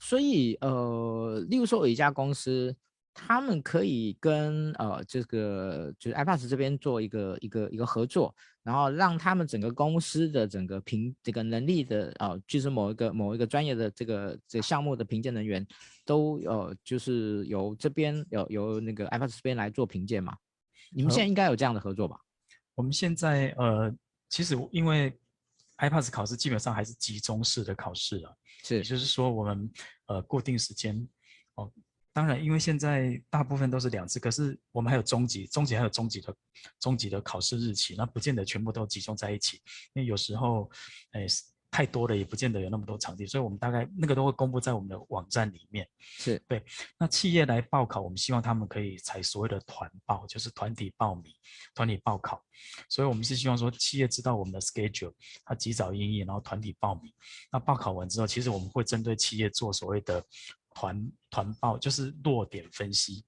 [0.00, 2.74] 所以呃，例如说有一家公司。
[3.20, 15.66] 他们可以跟呃这个就是 iPAS 这边做一个一个一个合作，然后让他们整个公司的整个评这个能力的呃就是某一个某一个专业的这个这个项目的评鉴人员
[16.04, 20.36] 都呃就是由这边有由那个 iPAS 这边来做评鉴嘛？
[20.92, 22.20] 你们现在应该有这样的合作吧？
[22.76, 23.92] 我们现在呃
[24.28, 25.12] 其实因为
[25.78, 29.70] iPAS 考试基本上还是集中式的考试了，是，也就是说我们
[30.06, 31.06] 呃固定时间
[31.56, 31.70] 哦。
[32.18, 36.34] 当然，因为现在大部分都是两次，可是我们还有中级，中级还有中级的
[36.80, 40.68] 中级的考试日期，那不见得全部都集中在一起，因为有时候，
[41.12, 41.24] 哎，
[41.70, 45.88] 太多了也不见得有那么多场地，所以我们大概那个都会公布在我们的网站里面。
[46.00, 46.60] 是对。
[46.98, 51.32] 那企业来报考，我们希望他们可以采所谓的团报，就是团体报名、
[51.72, 52.42] 团体报考，
[52.88, 55.12] 所以我们是希望说企业知道我们的 schedule，
[55.44, 57.12] 他及早应应，然后团体报名。
[57.52, 60.20] 那报考完之后，其实我们会针对企业做所谓的。
[60.78, 63.24] 团团报就是落点分析、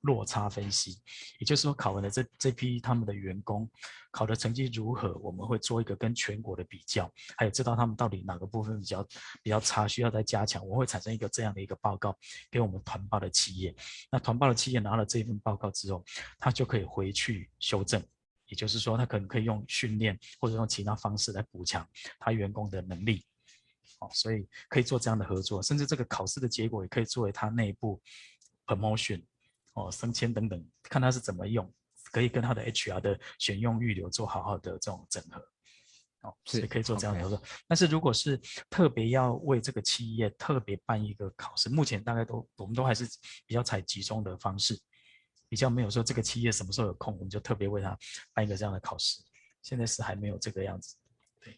[0.00, 0.98] 落差分析，
[1.38, 3.70] 也就是说考完了这这批他们的员工
[4.10, 9.06] 考的成绩如何，我们会做一个跟全国的比较，还有知道他们到底哪个部分比较
[9.42, 12.16] 比较差，需要再加强，我会产生一个这样的一个报告
[12.50, 13.74] 给我们团报的企业。
[14.10, 16.02] 那团报的企业拿了这份报告之后，
[16.38, 18.02] 他就可以回去修正，
[18.46, 21.86] 也就是说他可能可以用训练或者用其他方式来补强
[22.18, 23.26] 他员工的能力。
[24.12, 28.00] 所以可以做这样的合作，甚至这个考试的结果也可以作为他内部
[28.66, 29.22] promotion
[29.74, 31.72] 哦升迁等等，看他是怎么用，
[32.12, 35.40] 可以跟他的 HR 的选用预留做好好的这种整合，
[36.22, 37.38] 哦，所以可以做这样的合作。
[37.38, 37.50] Okay.
[37.68, 43.06] 但是如果是特别要为这个企业特别办一个考试，目前大概都我们都还是
[43.46, 44.78] 比较采集中的方式，
[45.48, 47.96] 比较没有说这个企业什么时候有空，我们就特别为他
[48.32, 49.22] 办一个这样的考试，
[49.62, 50.96] 现在是还没有这个样子。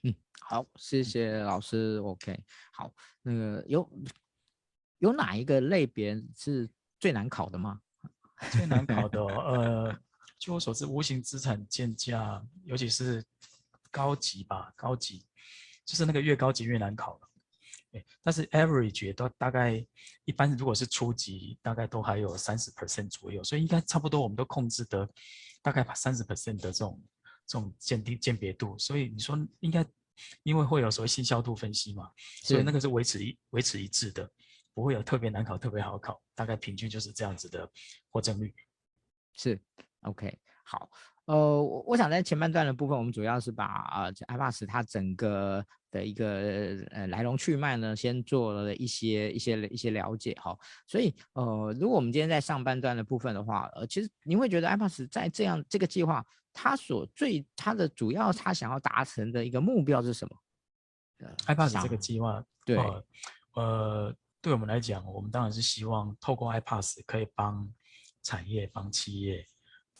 [0.03, 1.99] 嗯，好，谢谢老师。
[1.99, 2.39] OK，
[2.73, 3.91] 好，那个有
[4.99, 6.69] 有哪一个类别是
[6.99, 7.81] 最难考的吗？
[8.53, 9.99] 最难考的，呃，
[10.39, 13.25] 据我所知，无形资产建价，尤其是
[13.91, 15.27] 高级吧，高级，
[15.85, 17.21] 就是那个越高级越难考了。
[18.23, 19.83] 但是 average 都大概
[20.27, 25.09] 一般，如果是初级，大概都还有三十 percent 左右，所以应该差不多，我们都控制得
[25.63, 27.03] 大概把三十 percent 的这种。
[27.47, 29.87] 这种鉴定鉴别度，所以你说应该，
[30.43, 32.11] 因为会有所谓信效度分析嘛，
[32.43, 34.29] 所以那个是维持一维持一致的，
[34.75, 37.71] 不会有特别难考、特别好考，大概平均就是这样子的
[38.11, 38.53] 获证率。
[39.35, 39.61] 是
[40.01, 40.91] ，OK，好，
[41.27, 56.25] 呃，我想在前半段的部分，我们主要是把呃 iPAS 它整个的一个呃来龙去脉呢，先做了一些一些一些了解哈，所以呃，如果我们今天在上半段的部分的话，呃，其实您会觉得 iPAS 在这样这个计划。
[56.59, 60.35] 他所最他的主要他想要达成的一个目标是什么
[61.47, 62.79] ？iPAS 这个计划，对，
[63.53, 67.71] 呃，对我们来讲，我们当然是希望透过 iPAS 可以帮
[68.23, 69.47] 产业、帮企业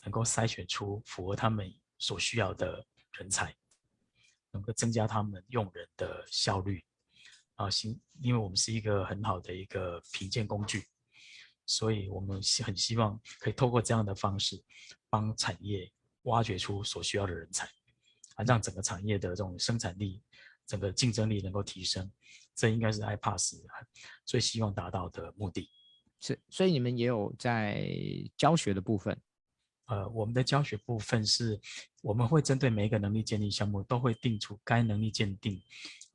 [0.01, 3.55] 能够筛选出符合他们所需要的人才，
[4.49, 6.83] 能够增加他们用人的效率
[7.53, 10.87] 啊，行，因为我们是一个很好的一个评鉴工具，
[11.67, 14.59] 所以我们很希望可以透过这样的方式
[15.07, 15.91] 帮产业。
[16.27, 17.65] 挖掘出所需要的人才，
[18.35, 20.21] 啊，让整个产业的这种生产力、
[20.65, 22.09] 整个竞争力能够提升，
[22.55, 23.55] 这应该是 iPass
[24.25, 25.69] 最希望达到的目的。
[26.19, 27.87] 是，所以你们也有在
[28.37, 29.19] 教学的部分。
[29.85, 31.57] 呃，我们的教学部分是，
[32.01, 35.61] 我们会针对每一个能力鉴定项目，都会定出该能力鉴定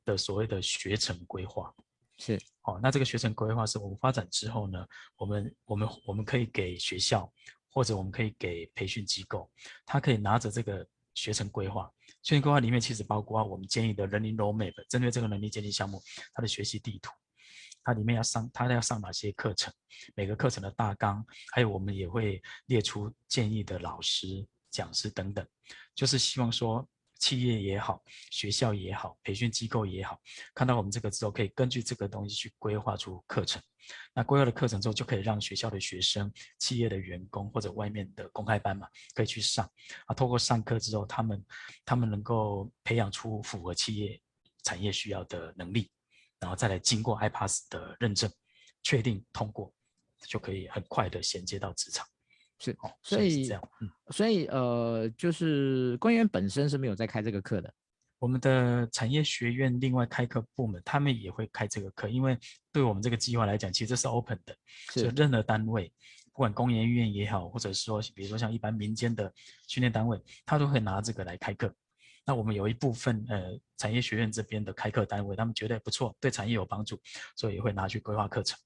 [0.05, 1.73] 的所谓的学程规划。
[2.19, 7.33] 是，哦，那这个学程规划是我们发展之后呢，我们我们我们可以给学校。
[7.73, 9.49] 或者我们可以给培训机构，
[9.85, 16.01] 他可以拿着这个学程规划，学程规划里面其实包括我们建议的 learning roadmap，针对这个能力建立项目，
[16.33, 17.11] 它的学习地图，
[17.83, 19.73] 它里面要上，它要上哪些课程，
[20.15, 25.45] 每个课程的大纲，还有我们也会列出建议的老师、讲师等等，
[25.95, 26.87] 就是希望说
[27.23, 30.19] 企业也好，学校也好，培训机构也好，
[30.53, 33.61] 看到我们这个之后，可以根据这个东西去规划出课程。
[34.13, 39.65] 那规划的课程之后，就可以让学校的学生、企业的员工或者外面的公开班嘛，可以去上。
[40.05, 41.45] 啊，透过上课之后，他们
[41.85, 44.19] 他们能够培养出符合企业
[44.63, 45.89] 产业需要的能力，
[46.41, 48.29] 然后再来经过 iPass 的认证，
[48.83, 49.73] 确定通过，
[50.27, 52.05] 就可以很快的衔接到职场。
[52.63, 57.73] 是哦，所以，所以这样，嗯，所以呃，就是官员本身是没有在开这个课的。
[58.19, 62.37] 我们的产业学院另外开课部门，他们也会开这个课，因为
[62.71, 64.55] 对我们这个计划来讲，其实这是 open 的，
[64.93, 65.91] 就任何单位，
[66.31, 69.29] 不管工研院也好，或者说比如说像一般民间的
[69.67, 71.73] 训练单位，他都会拿这个来开课。
[72.25, 76.97] 那我们有一部分呃产业学院这边的开课单位，他们觉得不错，对产业有帮助，
[77.35, 78.57] 所以也会拿去规划课程。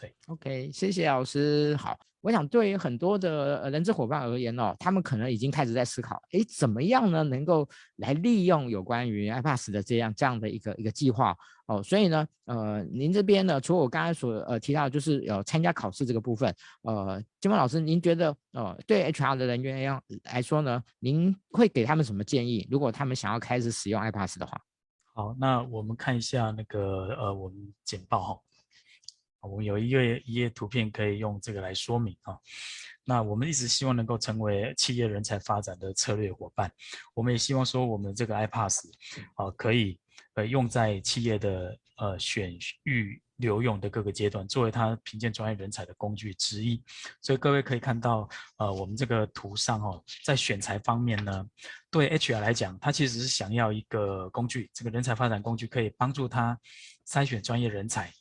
[0.00, 1.76] 对，OK，谢谢老师。
[1.76, 11.36] 好，我想对于很多的人资伙伴而言哦，他们可能已经开始在思考，诶，怎么样呢，能够来利用有关于 iPass 的这样这样的一个一个计划
[11.66, 11.82] 哦。
[11.82, 22.66] 所以呢，呃，您这边呢，除了我刚才所呃提到，就是有参加考试这个部分，呃，金峰老师，您觉得呃，对 HR 的人员要来说呢，您会给他们什么建议？
[22.70, 24.58] 如果他们想要开始使用 iPass 的话，
[25.12, 28.40] 好，那我们看一下那个呃，我们简报哈。
[29.42, 32.36] 我们有一页一页图片可以用这个来说明啊。
[33.04, 36.70] 那我们一直希望能够成为企业人才发展的策略伙伴。
[37.14, 38.88] 我们也希望说，我们这个 iPass
[39.34, 39.98] 啊，可以
[40.34, 46.80] 呃用在企业的呃选育留用的各个阶段，作为他评鉴专业人才的工具之一。
[47.22, 51.44] 所以各位可以看到，呃，我们这个图上哦，在选材方面呢，
[51.90, 56.56] 对 HR 来讲，他其实是想要一个工具，这个人才发展工具可以帮助他
[57.08, 58.12] 筛选专业人才。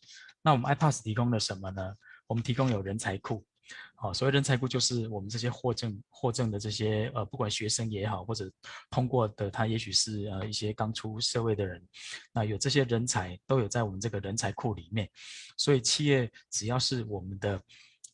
[0.42, 1.94] 那我们 iPass 提供了什么呢？
[2.28, 3.44] 我们提供有人才库，
[3.96, 8.50] 好，所谓人才库就是我们这些获证获证的这些呃，不管学生也好，或者
[8.92, 11.84] 通过的他也许是呃一些刚出社会的人，
[12.32, 15.10] 那有这些人才都有在我们这个人才库里面，
[15.58, 17.60] 所以企业只要是我们的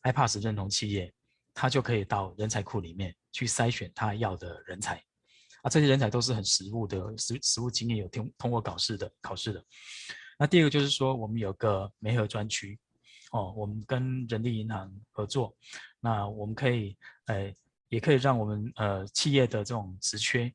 [0.03, 1.13] iPass 认同企业，
[1.53, 4.95] 他就可以到人才库里面去筛选他要的人才，
[5.61, 9.61] 啊，这些人才都是很实务的实实务经验有通通过考试的考试的。
[10.37, 12.77] 那第二个就是说，我们有个媒合专区，
[13.31, 15.55] 哦，我们跟人力银行合作，
[15.99, 17.53] 那我们可以，呃，
[17.89, 20.53] 也可以让我们呃企业的这种职缺。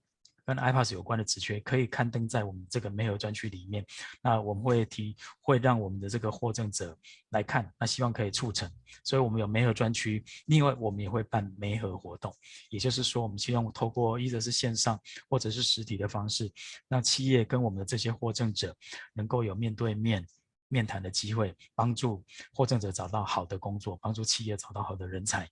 [0.50, 3.86] 跟 iPass 有关的职缺可以刊登在我们这个媒合专区里面，
[4.20, 8.68] 那我们会提，会让我们的这个获证者来看，那希望可以促成，
[9.04, 12.34] 所以我们有媒合专区，另外我们也会办媒合活动，
[12.68, 16.50] 也就是说，我们希望透过一则是线上或者是实体的方式，
[16.88, 18.76] 让企业跟我们的这些获证者
[19.14, 20.26] 能够有面对面
[20.70, 25.46] 面谈的机会，帮助获证者找到好的工作，帮助企业找到好的人才。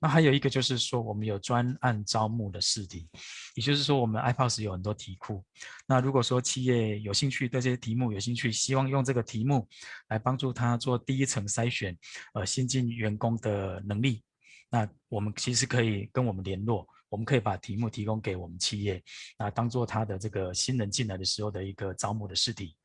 [0.00, 3.08] 那还有一个就是说，我们有专案招募的试题，
[3.54, 5.42] 也就是说，我们 iPass 有很多题库。
[5.86, 9.66] 那如果说企业有兴趣对这些题目有兴趣，希望用这个题目
[10.08, 11.96] 来帮助他做第一层筛选，
[12.34, 14.22] 呃，新进员工的能力，
[14.68, 19.02] 那我们其实可以跟我们联络，我们可以把题目提供给我们企业，
[19.38, 22.76] 那当做他的这个新人进来的时候的一个招募的试题。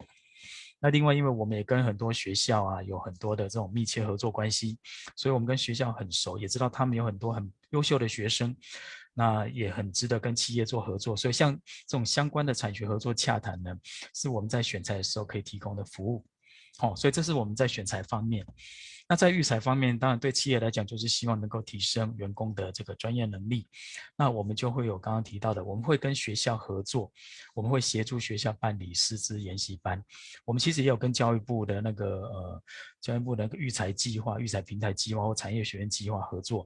[0.81, 4.79] 那另外，因为我们也跟很多学校啊有很多的这种密切合作关系，
[5.15, 8.55] 所以我们跟学校很熟，也知道他们有很多很优秀的学生，
[9.13, 11.15] 那也很值得跟企业做合作。
[11.15, 11.55] 所以像
[11.87, 13.71] 这种相关的产学合作洽谈呢，
[14.15, 16.25] 是我们在选材的时候可以提供的服务。
[16.77, 18.43] 好，所以这是我们在选材方面。
[19.11, 23.67] 那在育才方面，当然对企业来讲，就是希望能够提升员工的这个专业能力。
[24.15, 27.11] 那我们就会有刚刚提到的，我们会跟学校合作，
[27.53, 30.01] 我们会协助学校办理师资研习班。
[30.45, 32.63] 我们其实也有跟教育部的那个呃，
[33.01, 36.65] 教育部的那个育才计划、育才平台计划或产业学院计划合作。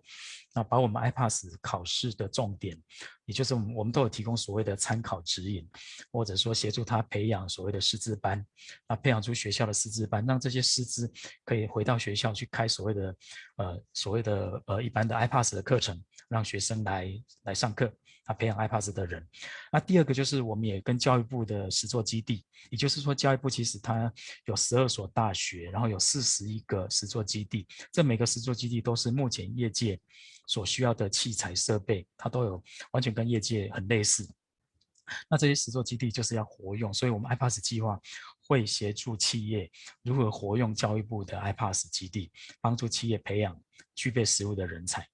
[0.55, 2.81] 那把我们 iPass 考试的重点，
[3.25, 5.69] 也就是我们我们都有提供所谓的参考指引，
[6.11, 8.43] 或者说协助他培养所谓的师资班，
[8.87, 11.11] 那培养出学校的师资班，让这些师资
[11.43, 13.15] 可以回到学校去开所谓的
[13.57, 17.11] 呃所谓的呃一般的 iPass 的课程，让学生来
[17.43, 17.91] 来上课。
[18.25, 19.25] 他培养 iPass 的人，
[19.71, 24.11] 那第二个就是我们也跟教育部的实作基地，也就是说教育部其实它
[24.45, 29.99] 有十二所大学，然后有四十一个实作基地，这每个实作基地都是目前业界
[30.47, 34.27] 所需要的器材设备，它都有完全跟业界很类似。
[35.29, 37.99] 那这些实作基地就是要活用，所以我们 iPass 计划
[38.47, 39.69] 会协助企业
[40.01, 43.55] 如何活用教育部的 iPass 基地，帮助企业培养
[43.93, 45.07] 具备实务的人才。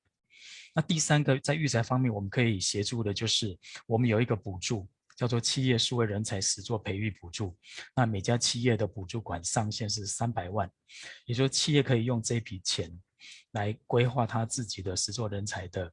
[0.74, 7.58] 那第三个，在育才方面，我们可以协助的就是，我们有一个补助，叫做企业数位人才实作培育补助。
[7.96, 10.72] 那每家企业的补助款上限是三百万，
[11.26, 12.90] 也就是企业可以用这笔钱
[13.52, 15.92] 来规划他自己的实作人才的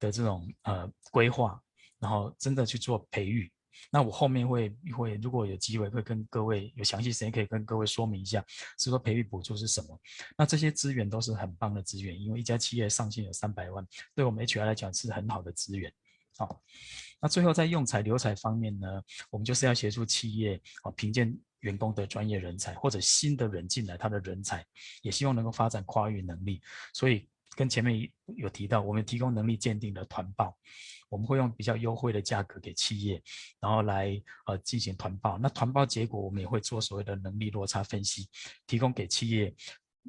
[0.00, 1.60] 的这种呃规划，
[1.98, 3.52] 然后真的去做培育。
[3.90, 8.44] 那我后面会会如果有机会会跟各位有详细时间可以跟各位说明一下，
[8.78, 10.00] 是说培育补助是什么。
[10.36, 15.92] 那这些资源都是很棒的资源，因为一家企业上限有三百万，对我们 HR 来讲是很好的资源。
[16.36, 16.60] 好，
[17.20, 24.66] 那最后在用才留才方面呢，我们就是要协助企业啊评鉴员工的专业人才或者新的人进来他的人才，
[25.02, 26.60] 也希望能够发展跨域能力。
[26.92, 30.56] 所以跟前面有提到，我们提供能力鉴定的团报。
[31.10, 33.22] 我们会用比较优惠的价格给企业，
[33.60, 35.38] 然后来呃进行团报。
[35.38, 38.28] 那团报结果，我们也会做所谓的能力落差分析，
[38.66, 39.54] 提供给企业，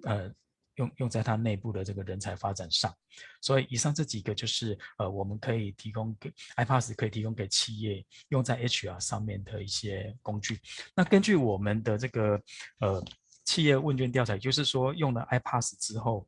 [0.03, 0.31] 呃
[0.75, 2.91] 用用在它内部的这个人才发展上。
[3.39, 10.59] 所以以上这几个就是呃我们可以提供给 iPass 可以提供给企业用在 HR 上面的一些工具。
[10.95, 12.41] 那根据我们的这个
[12.79, 13.05] 呃
[13.43, 16.27] 企业问卷调查，就是说用了 iPass 之后，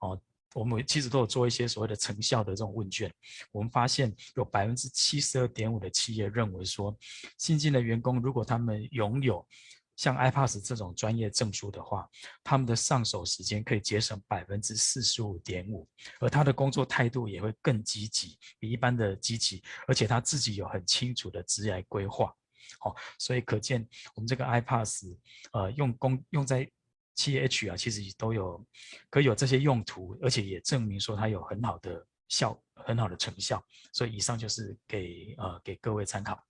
[0.00, 0.20] 哦、
[0.58, 3.08] 我们其实都有做一些所谓的成效的这种问卷，
[3.52, 6.96] 我们发现有百分之七十二点五的企业认为说，
[7.38, 9.46] 新进的员工如果他们拥有
[9.94, 12.08] 像 iPaaS 这种专业证书的话，
[12.42, 15.86] 他们的上手时间可以节省百分之四十五点五，
[16.18, 22.34] 而他的工作态度也会更积极，比一般的积极，而且他自己有很清楚的职业规划。
[22.80, 25.16] 好，所以可见我们这个 iPaaS，
[25.52, 26.68] 呃，用工用在。
[27.18, 28.64] 七 H 啊，其实都有
[29.10, 32.56] 可以有这些用途，而且也证明说它有很好的效，
[32.86, 33.60] 很好的成效。
[33.92, 36.40] 所以以上就是给呃给各位参考。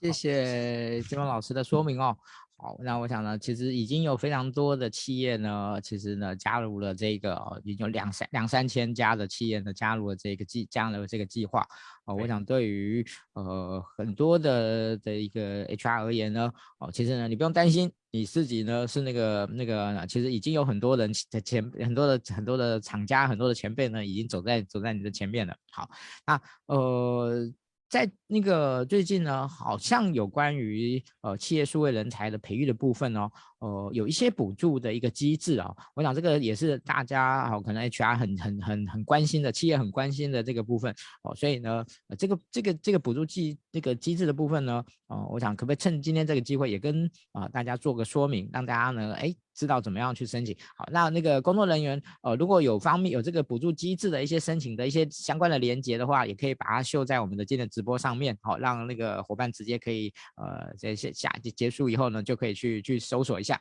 [0.00, 2.16] 谢谢金光老师的说明哦。
[2.56, 11.66] 好，那我想呢，其实已经有非常多的企业呢，其实呢加入了这个，哦、已经有两三两三千家的企业呢加入了这个计，加入了这个计划。
[12.06, 25.54] 哦，我想对于呃很多的的一个 HR 而言呢，哦，其实呢你不用担心，你自己呢是那个那个，其实已经有很多人的前很多的很多的厂家很多的前辈呢已经走在走在你的前面了。
[25.70, 25.90] 好，
[26.24, 27.52] 那呃。
[27.88, 33.30] 在那个最近呢，好像有关于呃企业数位人才的培育的部分哦，
[33.60, 49.34] 呃有一些补助的一个机制啊、我想这个也是大家好、哦、可能 HR 很很很很关心的，企业很关心的这个部分哦，所以呢，呃、这个这个这个补助机这个机制的部分呢，呃，我想可不可以趁今天这个机会也跟啊、大家做个说明，让大家呢，哎。
[49.54, 50.56] 知道怎么样去申请。
[50.76, 63.60] 好，那那个工作人员，呃，如果有方面有这个补助机制的一些申请的一些相关的连接的话，也可以把它秀在我们的今天的直播上面，好，让那个伙伴直接可以，呃，在下下结束以后呢，就可以去去搜索一下。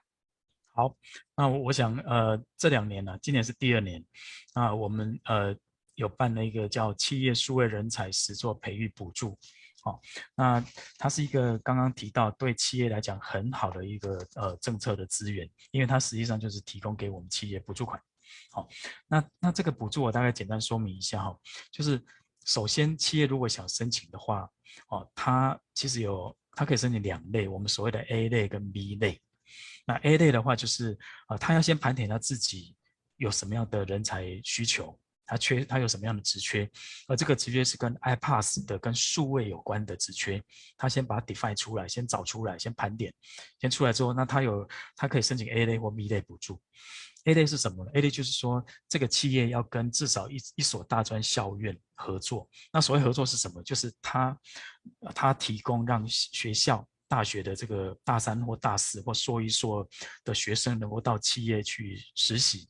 [0.75, 0.95] 好，
[1.37, 4.03] 那我想，呃，这两年呢，今年是第二年，
[4.53, 5.55] 啊，我们呃
[5.93, 9.37] 有办了一个叫企业数位人才实作培育补助。
[9.84, 9.99] 好，
[10.34, 10.63] 那
[10.97, 18.01] 它是一个刚刚提到对企业来讲很好的一个呃政策的资源，因为它实际上就是提供给我们企业补助款。
[18.49, 18.69] 好，
[19.07, 21.38] 那那这个补助我大概简单说明一下哈，
[21.69, 22.01] 就是
[22.45, 24.49] 首先企业如果想申请的话，
[24.88, 29.21] 哦，它其实有它可以申请两类，我们所谓的 A 类跟 B 类。
[29.86, 32.73] 那 A 类的话就是啊，他要先盘点他自己
[33.17, 34.97] 有什么样的人才需求。
[35.26, 36.69] 他缺他有什么样的职缺，
[37.07, 40.43] 而这个职缺是跟 iPass 的跟数位有关的职缺，
[40.78, 43.13] 他先把它 define 出来，先找出来，先盘点，
[43.59, 46.61] 先出来之后，那他有他可以申请 A 类或 B 类补助。
[47.26, 52.49] A 类是什么呢？A 类就是说这个企业要跟至少一一所大专校院合作。
[52.69, 53.63] 那所谓合作是什么？
[53.63, 54.38] 就是他
[55.15, 59.88] 他提供让学校大学的这个大三或大四或硕一硕
[60.26, 62.67] 的学生能够到企业去实习，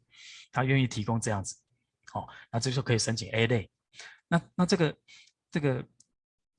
[0.51, 1.55] 他愿意提供这样子。
[2.13, 3.69] 哦，那这就可以申请 A 类。
[4.27, 4.95] 那那这个
[5.51, 5.83] 这个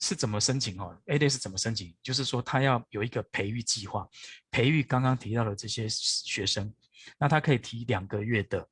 [0.01, 1.97] 是怎么申请哦？A 类是怎么申请？
[2.03, 4.09] 就是说他要有一个培育计划，
[4.51, 6.73] 培育刚刚提到的这些学生。
[7.19, 8.69] 那他可以提两个月的，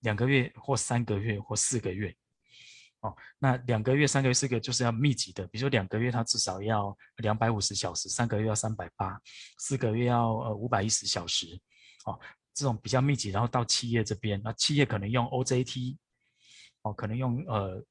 [0.00, 2.14] 两个月或三个月或四个月。
[3.00, 9.18] 哦，那两个月、三个月、四个月就是要密集的，比如说两个月他至少要两百五十小时，三个月要三百八，
[9.58, 11.58] 四个月要呃五百一十小时。
[12.04, 12.20] 哦。
[12.54, 15.96] 这种比较密集，然后到企业这边，那企业可能用 OJT，
[16.82, 17.82] 哦，可能用呃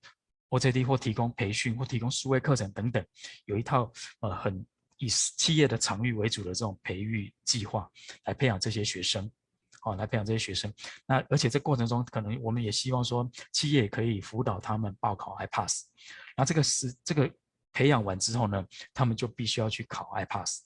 [0.50, 3.06] OJT 或提供培训或提供数位课程等等，
[3.46, 4.66] 有一套呃很
[4.98, 7.90] 以企业的场域为主的这种培育计划
[8.26, 9.32] 来培养这些学生，
[9.84, 10.72] 哦，来培养这些学生。
[11.06, 15.84] 那而且这过程中，可能我们也希望说，企业可以辅导他们报考 IPASS。
[16.38, 17.32] 那这个是这个
[17.74, 20.60] 培养完之后呢，他们就必须要去考 IPASS。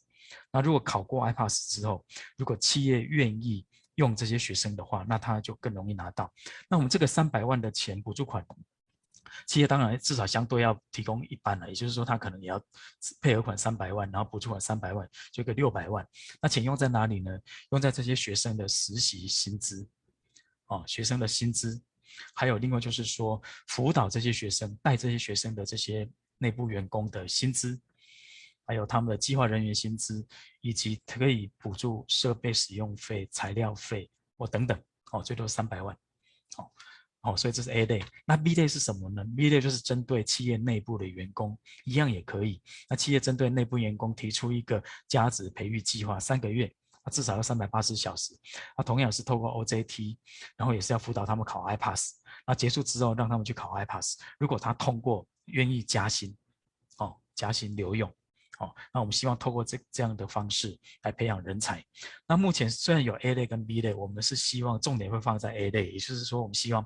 [0.52, 2.04] 那如果考过 IPASS 之后，
[2.36, 3.66] 如果企业愿意
[3.96, 6.32] 用这些学生的话，那他就更容易拿到。
[6.70, 8.46] 那我们这个三百万的钱补助款，
[9.48, 12.62] 企业当然至少相对要提供一半了，也就是说他可能也要
[13.20, 16.08] 配额款三百万，然后补助款三百万，就一个六百万。
[16.42, 17.38] 那钱用在哪里呢？
[17.72, 19.88] 用在这些学生的实习薪资，
[20.68, 21.82] 哦，学生的薪资，
[22.34, 27.80] 还有另外就是说辅导这些学生、带这些学生的这些内部员工的薪资，
[28.66, 30.26] 还有他们的计划人员薪资，
[30.62, 35.96] 以及可以补助设备使用费、材料费或等等，哦，最多三百万，
[36.58, 36.72] 哦，
[37.22, 38.04] 哦，所以这是 A 类。
[38.26, 42.62] 那 B 类是什么呢？B 类就是针对企业内部的员工，一样也可以。
[42.90, 46.74] 那企业针对内部员工提出一个加值培育计划，三个月，
[47.12, 48.34] 至少要三百八十小时。
[48.78, 50.18] 那同样是透过 OJT，
[50.58, 52.14] 然后也是要辅导他们考 iPass。
[52.48, 54.20] 那结束之后，让他们去考 iPass。
[54.40, 56.36] 如果他通过，愿意加薪，
[56.98, 58.12] 哦，加薪留用。
[58.58, 61.84] 好、哦，那我们希望透过这这样的方式来培养人才。
[62.28, 66.86] 那目前虽然有 A 类跟 B 类，我们是希望重点会放在 A 类，也就是说，我们希望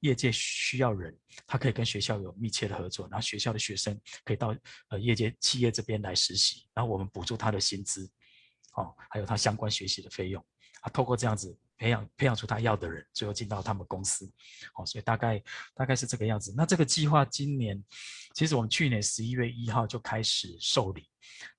[0.00, 4.54] 业界需要人，他可以跟学校有密切的合作，然后学校的学生可以到
[4.88, 8.10] 呃业界企业这边来实习，然后我们补助他的薪资，
[8.74, 10.44] 哦，还有他相关学习的费用。
[10.82, 14.30] 啊，透过这样子培养培养出他要的人，最后进到他们公司。
[14.74, 15.42] 哦，所以大概
[15.74, 16.54] 大概是这个样子。
[16.56, 17.82] 那这个计划今年。
[18.34, 21.08] 其实我们去年十一月一号就开始受理，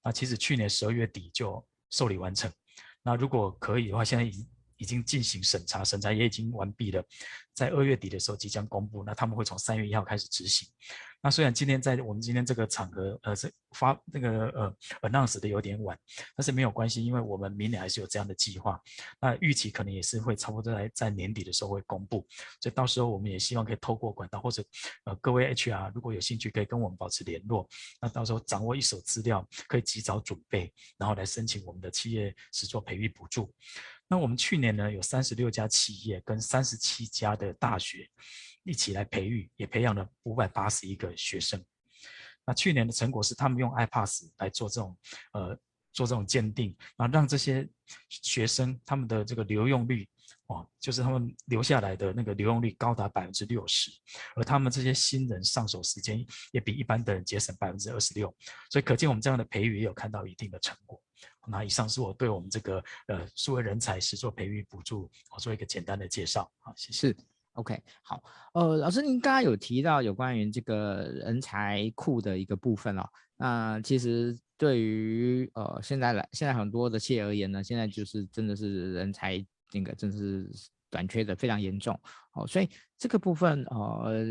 [0.04, 2.52] 那其实去年十二月底就受理完成。
[3.02, 4.48] 那如果可以的话，现在已经
[4.78, 7.04] 已经进行审查，审查也已经完毕了，
[7.54, 9.04] 在二月底的时候即将公布。
[9.04, 10.68] 那他们会从三月一号开始执行。
[11.20, 15.98] 那虽然今天在我们今天这个场合，呃，是发那个呃 announce 的有点晚，
[16.36, 18.80] 但是没有关系，因为我们明年还是有这样的计划。
[19.20, 22.26] 那预期可能也是会差不多在在年底的时候会公布，
[22.62, 24.64] 所以到时候我们也希望可以透过管道或者
[25.06, 27.68] 呃各位 HR 如果有兴趣，可以跟我们保持联络。
[28.00, 33.52] 那到时候掌握一手资料，可以及早准备，然后来申请我们的企业实作培育补助。
[34.08, 38.10] 那我们去年呢，有三十六家企业跟三十七家的大学。
[38.64, 41.64] 一起来培育，也培养了五百八十一个学生。
[42.46, 44.98] 那去年的成果是，他们用 iPass 来做这种
[45.32, 45.58] 呃
[45.94, 47.66] 做这种鉴定，啊，让这些
[48.10, 50.06] 学生他们的这个留用率，
[50.48, 53.92] 哦，就是他们留下来的那个留用率高达百分之六十，
[54.36, 58.34] 而他们这些新人上手时间也比一般的人节省百分之二十六。
[58.70, 61.02] 所以可见我们这样的培育也有看到一定的成果。
[61.50, 66.50] 那以上是我对我们这个呃数位人才实作培育补助，我做一个简单的介绍。
[66.60, 67.16] 好，谢谢。
[67.54, 68.22] OK，好，
[68.54, 73.04] 呃，老师，您刚刚有提到有关于这个人才库的一个部分哦。
[73.38, 79.44] 那其实对于呃现在来现在很多的企业而言呢，现在就是真的是人才
[79.74, 80.50] 那个真是
[80.90, 82.00] 短缺的非常严重
[82.34, 82.46] 哦。
[82.48, 84.24] 所以这个部分呃，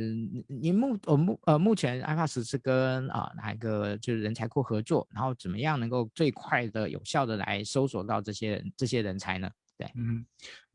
[0.48, 9.50] 您目我目呃目前 iPass 是跟啊、呃、哪一个就是人才库合作，然后怎么样能够最快的有效的来搜索到这些这些人才呢？
[9.76, 10.24] 对，嗯。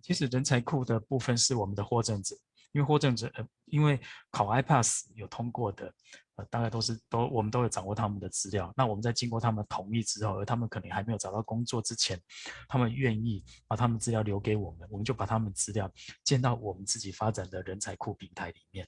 [0.03, 2.36] 其实人才库的部分是我们的获证者，
[2.72, 3.99] 因为获证者呃，因为
[4.32, 5.93] 考 iPass 有通过的，
[6.36, 8.74] 呃，大概都是都我们都有掌握他们的资料。
[8.78, 12.19] 那我们在经过他们同意之后，而他们可能还没有找到工作之前，
[12.67, 15.91] 他们愿意把他们资料留给我们，我们就把他们资料
[16.24, 18.88] 建到我们自己发展的人才库平台里面。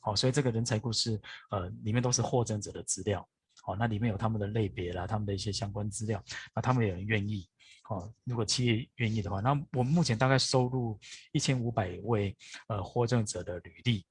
[0.00, 3.28] 好，所以这个人才库是呃里面都是获证者的资料，
[3.62, 6.22] 好，那里面有他们的类别啦，他们的一些相关资料，
[6.54, 7.48] 那他们也很愿意。
[7.88, 10.98] 哦，如果企业愿意的话，那我们目前大概收录
[11.32, 12.36] 一千五百位
[12.68, 14.04] 呃获证者的履历，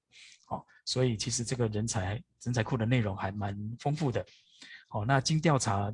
[0.48, 4.26] 哦，所以其实这个人才人才库的内容还蛮丰富的。
[4.90, 5.94] 哦，那经调查，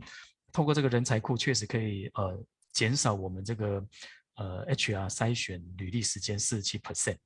[0.52, 3.86] 透过这个人才库，确实可以呃减少我们这个
[4.36, 7.18] 呃 HR 筛选履历时间四十七 percent。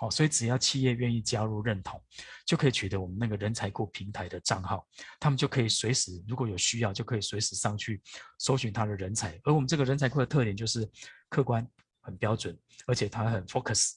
[0.00, 2.02] 哦，所以只要企业愿意加入认同，
[2.46, 4.86] 就可以取得我们那个人才库平台的账号，
[5.18, 8.00] 他们就可以随时如果有需要，就可以随时上去
[8.38, 9.38] 搜寻他的人才。
[9.44, 10.88] 而我们这个人才库的特点就是
[11.28, 11.66] 客观、
[12.00, 13.92] 很标准，而且它很 focus，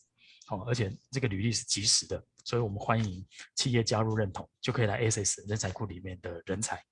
[0.49, 3.25] 哦，而且这个履历是及时的，所以我们欢迎
[3.55, 6.83] 企业加入认同，就可以来 access 人才库里面的人才。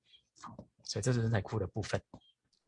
[0.42, 0.56] 好，
[0.86, 2.02] 所以这是人才库的部分。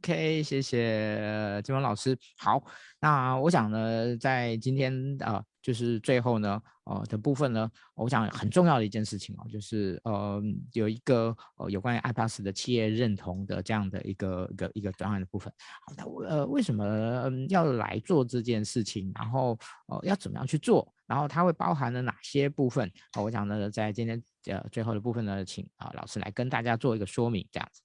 [0.05, 2.13] OK，谢谢金峰老师。
[2.37, 2.61] 好，
[2.99, 4.93] 那我想呢，在今天
[5.23, 10.43] 啊、就是最后呢，呃的部分呢，我想很重要的一件事情哦，就是呃
[10.73, 15.53] 有一个呃有关于 iPass 的企业认同的这样的一个一个一个专案的部分。
[15.87, 19.09] 好，那呃为什么要来做这件事情？
[19.15, 20.93] 然后呃要怎么样去做？
[21.07, 22.91] 然后它会包含了哪些部分？
[23.13, 27.81] 呃、我想呢，在今天呃最后的部分呢，请啊、老师来跟大家做一个说明，这样子。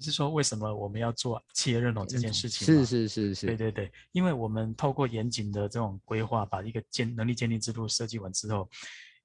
[0.00, 2.64] 是说为什么我们要做企业认同这件事情？
[2.64, 8.68] 是是是是，对对对，因为我们透过严谨的这种规划，把一个鉴能力鉴定制度设计完之后，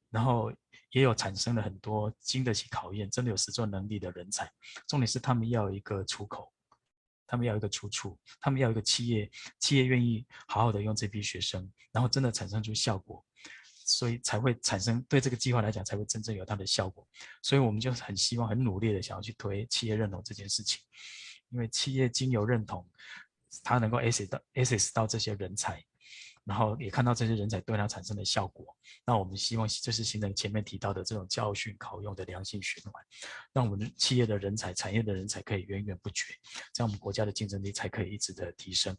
[0.09, 0.51] 然后
[0.91, 4.49] 也有产生了很多经得起考验、真的有实作能力的人才。
[4.87, 6.51] 重点是他们要有一个出口，
[7.27, 13.23] 他们要有一个出处，他们要有一个企业，企业愿意好好的用这批学生，然后真的产生出效果。
[13.85, 17.07] 所以才会产生对这个计划来讲才会真正有它的效果，
[17.41, 20.81] 所以我们就很希望很努力的想要去推企业认同这件事情，
[21.49, 22.87] 因为企业经由认同，
[23.63, 25.83] 它能够 access 到 access 到这些人才，
[26.43, 28.75] 然后也看到这些人才对它产生的效果。
[29.05, 33.03] 那我们希望就是形成前面提到的这种教训考用的良性循环，
[33.51, 36.33] 让我们企业的人才、产业的人才可以源源不绝，
[36.73, 38.95] 这样我们国家的竞争力才可以一直的提升。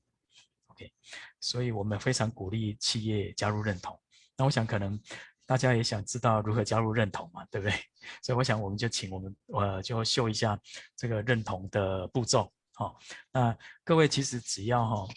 [0.68, 0.92] OK，
[1.40, 3.98] 所以我们非常鼓励企业加入认同。
[4.36, 5.00] 那我想可能
[5.46, 7.74] 大家也想知道如何加入认同嘛，对不对？
[8.22, 10.58] 所以我想我们就请我们呃就秀一下
[10.96, 12.52] 这个认同的步骤。
[12.72, 12.96] 好、哦，
[13.30, 15.08] 那各位其实只要哈、哦，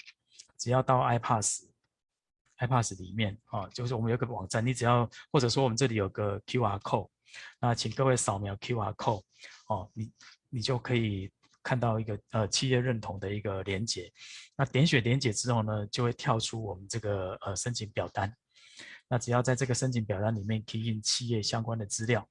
[0.57, 1.63] 只要到 iPass
[2.59, 7.09] iPass 里面啊、就是我们有个网站，你只要或者说我们这里有个 QR code，
[7.59, 9.24] 那请各位扫描 QR code
[9.70, 10.11] 哦，你
[10.49, 11.32] 你就可以
[11.63, 14.11] 看到一个呃企业认同的一个连接，
[14.55, 18.32] 那点选连接之后呢，就会跳出我们这个呃申请表单，
[19.09, 22.27] 那只要在这个申请表单里面 key in 企业相关的资料。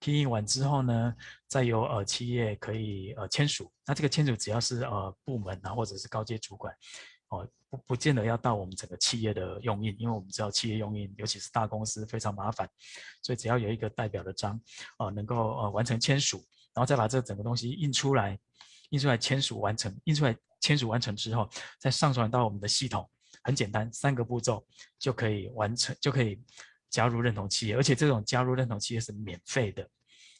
[0.00, 1.14] key in 完之后呢，
[1.46, 3.70] 再由呃企业可以呃签署。
[3.86, 6.74] 那这个签署只要是呃部门啊，或者是高阶主管，
[7.28, 12.68] 哦不不见得要到我们整个企业的用印，因为我们知道企业用印，尤其是大公司非常麻烦，
[13.22, 14.60] 所以只要有一个代表的章，
[14.98, 16.38] 呃能够呃完成签署，
[16.74, 18.36] 然后再把这整个东西印出来，
[18.88, 21.48] 印出来签署完成，印出来签署完成之后，
[21.78, 23.08] 再上传到我们的系统，
[23.42, 24.66] 很简单，三个步骤
[24.98, 26.42] 就可以完成，就可以。
[26.90, 29.88] 加入认同企业，而且这种加入认同企业是免费的，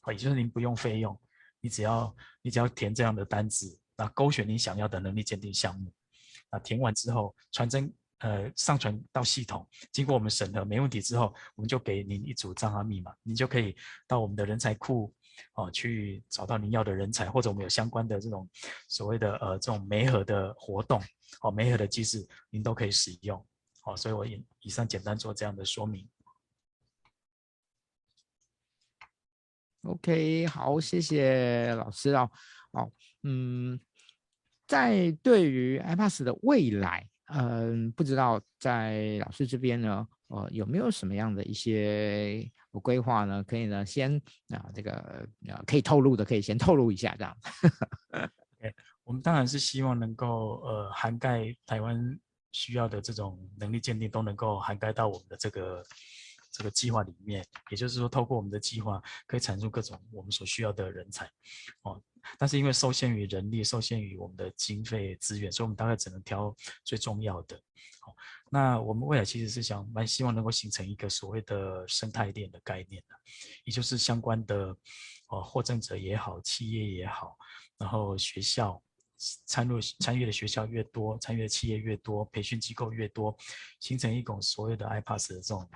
[0.00, 1.16] 啊也就是您不用费用，
[1.60, 5.92] 你只要你只要填这样的单子，那勾选你想要的能力鉴定项目，
[6.50, 13.76] 那填完之后传真呃上传到系统，经过我们审核没问题之后，我们就给您一组账号密码，您就可以
[14.08, 15.14] 到我们的人才库
[15.54, 18.48] 哦去找到您要的人才，或者我们有相关的这种
[18.88, 21.00] 所谓的呃这种媒合的活动
[21.42, 23.44] 哦媒合的机制，您都可以使用。
[23.82, 26.08] 好，所以我以以上简单做这样的说明。
[29.82, 32.30] OK，好，谢谢老师哦。
[32.72, 33.80] 哦，嗯，
[34.66, 43.42] 在对于 iPaaS 的未来，嗯，不知道在老师这边呢，呃，有没有什么样的一些规划呢？
[43.42, 44.14] 可以呢，先
[44.50, 44.92] 啊，这个
[45.48, 47.36] 啊，可以透露的，可以先透露一下，这样。
[49.02, 51.98] 我们当然是希望能够呃，涵盖台湾
[52.52, 55.82] 需要的这种能力鉴定，都能够涵盖到我们的这个。
[56.52, 61.24] 这个计划里面，也就是说，透过我们的计划，可以产出各种我们所需要的人才，
[61.82, 62.02] 哦。
[62.36, 66.52] 但是因为受限于人力，受限于我们的经费资源，所以我们大概只能挑
[66.82, 67.56] 最重要的。
[68.00, 68.12] 好，
[68.50, 73.16] 那我们未来其实是想蛮希望能够形成一个所谓的生态链的概念的，
[73.64, 74.76] 也就是相关的
[75.30, 77.36] 呃获赠者也好，企业也好，
[77.78, 78.82] 然后学校
[79.46, 83.34] 参入参与的学校越多，参与的企业越多，培训机构越多，
[83.78, 85.66] 形成一种所谓的 iPass 的这种。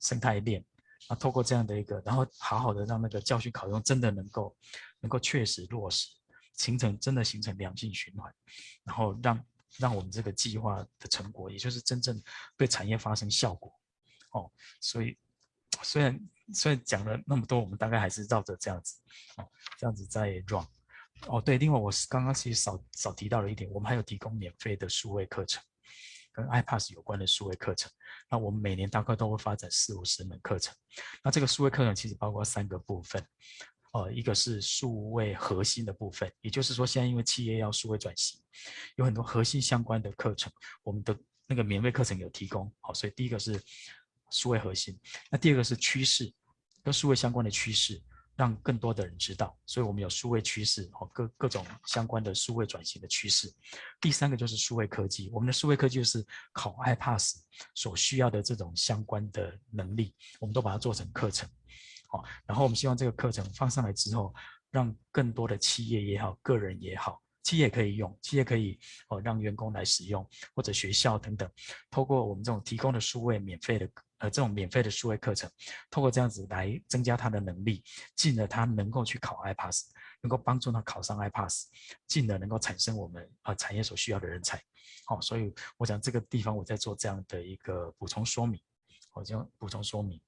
[0.00, 0.62] 生态链，
[1.08, 4.54] 啊，透过这样的一个，然后好好的让那个教学考用真的能够，
[5.00, 6.08] 能够确实落实，
[6.52, 8.30] 形成真的形成良性循环，
[8.84, 9.42] 然后让
[9.78, 12.22] 让我们这个计划的成果，也就是真正
[12.56, 13.72] 对产业发生效果，
[14.30, 14.50] 哦，
[14.80, 15.18] 所以
[15.82, 16.20] 虽然
[16.52, 19.00] 虽然讲了那么多，我们大概还是绕着这样子，
[19.36, 19.48] 哦，
[19.78, 20.66] 这样子在 run，
[21.26, 25.62] 哦，对，另外我是刚刚其实少少提到了一点，我们还有提供免费的数位课程。
[26.36, 27.88] 跟 iPass 有关的数位课程，
[28.28, 30.74] 那我们每年大概都会发展四五十门课程。
[31.22, 33.24] 那这个数位课程其实包括三个部分，
[33.94, 38.38] 呃，一个是数位核心的部分，也就是说，现在因为企业要数位转型，
[38.96, 42.70] 有很多核心相关的课程，我们的那个免费课程有提供。
[42.80, 43.58] 好，所以第一个是
[44.30, 44.98] 数位核心，
[45.30, 46.30] 那第二个是趋势，
[46.82, 48.02] 跟数位相关的趋势。
[48.36, 53.48] 让更多的人知道，所以我们有数位趋势好，各各种相关的数位转型的趋势。
[54.00, 57.34] 第三个就是数位科技，我们的数位科技就是考 iPaaS
[57.76, 61.48] 所需要的这种相关的能力，我们都把它做成课程，
[62.14, 64.32] 好，然后我们希望这个课程放上来之后，
[64.70, 71.50] 让更多的企业也好，个人也好，企业可以用，企业可以哦让员工来使用，或者学校等等，
[71.90, 73.90] 透过我们这种提供的数位免费的。
[74.18, 75.50] 呃，这种免费的数位课程，
[75.90, 77.82] 通过这样子来增加他的能力，
[78.14, 79.82] 进而他能够去考 iPaaS，
[80.22, 81.64] 能够帮助他考上 iPaaS，
[82.06, 84.56] 进而能够产生我们、呃、产业所需要的人才。
[85.04, 88.58] 好、哦，所以我想这个地方我在做这样的一个补充说明，
[89.12, 90.18] 我就补充说明。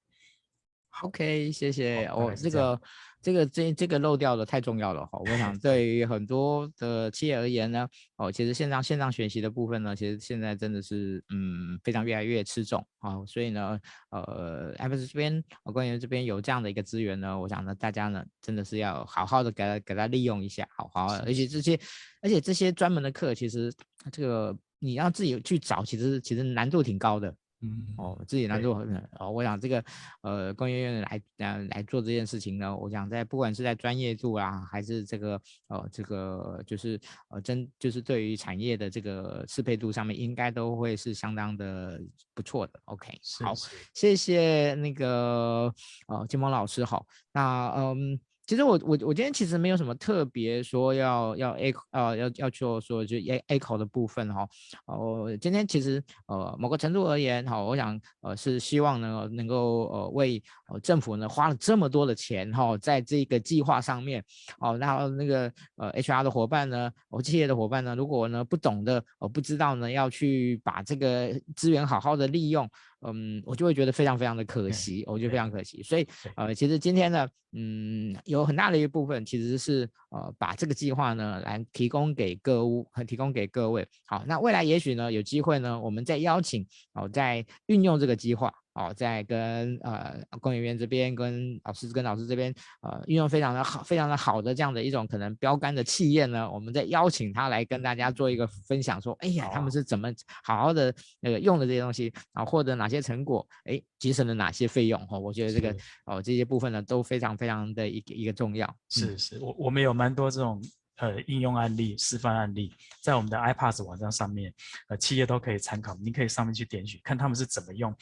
[1.03, 2.07] OK，谢谢。
[2.07, 2.81] 哦，这个、
[3.21, 5.19] 这个、这、这个漏掉的太重要了哈。
[5.19, 7.87] 我想 对于很多的企业而言呢，
[8.17, 13.23] 哦，其实线上线上学习的部分呢，其实现在真的是嗯非常越来越吃重啊。
[13.27, 13.79] 所以呢，
[14.11, 21.15] 呃，Apple 这边，我关于这边有这样的一个资源呢，我想呢，大家呢真的是要好好的给它给它利用一下，好好。
[21.27, 21.79] 而且这些，
[22.23, 23.71] 而且这些专门的课，其实
[24.11, 27.35] 这个你要自己去找，其实其实难度挺高的。
[27.63, 29.83] 嗯，哦，自己难度很哦，我想这个
[30.21, 42.01] 呃工业院来呃来做这件事情呢，我想在不管是在专业度啊，还是这个呃这个就是呃真就是对于产业的这个适配度上面，应该都会是相当的
[42.35, 42.79] 不错的。
[42.85, 43.55] OK，好，
[43.95, 45.73] 谢谢那个
[46.09, 48.21] 呃金蒙老师，好，那嗯。
[48.47, 54.49] 其实我我我今天其实没有什么特别说要要 A 呃要要做说就 A A 考的部分哈，
[54.87, 64.25] 哦今天其实呃某个程度而言哈，我想呃是希望呢能够呃为呃政府呢花了这么多的钱哈，在这个计划上面
[64.61, 72.69] 哦，然后那个呃 HR 的伙伴呢，我企业的伙伴呢，如果呢不懂得我不知道呢要去把这个资源好好的利用。
[73.03, 75.83] 嗯，我就会觉得非常非常的可惜，我觉得非常可惜。
[75.83, 83.87] 所以，呃，其实今天呢，嗯，有很大的一部分其实是呃，把这个计划呢来提供给各屋和提供给各位。
[84.07, 88.53] 好，那未来也许呢有机会呢，我们再邀请哦，再运用这个计划。
[88.77, 100.13] 哦，在跟呃工研院这边跟老师跟老师这边呃运用非常的好，非常的好的这样的一种可能标杆的企业呢，我们再邀请他来跟大家做一个分享，说，哎呀，他们是怎么
[100.45, 105.01] 好好的那个用的这些东西然啊，获得哪些成果，哎，节省了哪些费用？
[105.11, 105.75] 哦，我觉得这个
[106.05, 108.77] 哦这些部分呢都非常非常的一个一个重要。
[108.91, 110.63] 是是，我我们有蛮多这种
[110.97, 112.73] 呃应用案例、示范案例，
[113.03, 114.53] 在我们的 iPass 网站上面，
[114.89, 117.95] 呃企业都可以参考，您可以上面去点取，看他们是怎么用。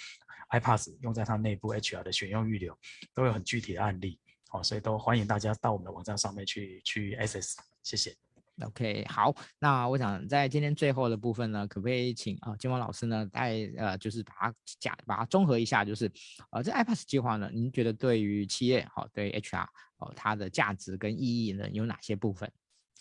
[0.51, 2.77] iPaaS 用在它内部 HR 的选用预留
[3.13, 4.19] 都有很具体的案例，
[4.49, 8.17] 好，所以都欢迎大家到我们的网站上面去去 access，谢谢。
[8.63, 16.09] OK，好，那我想在今天最后的部分呢，可不可以请啊金蒙老师呢再呃就是把它讲把它综合一下，就是
[16.53, 19.67] 呃这 iPass 计划呢，您觉得对于企业好对 HR
[19.97, 22.49] 哦它的价值跟意义呢有哪些部分？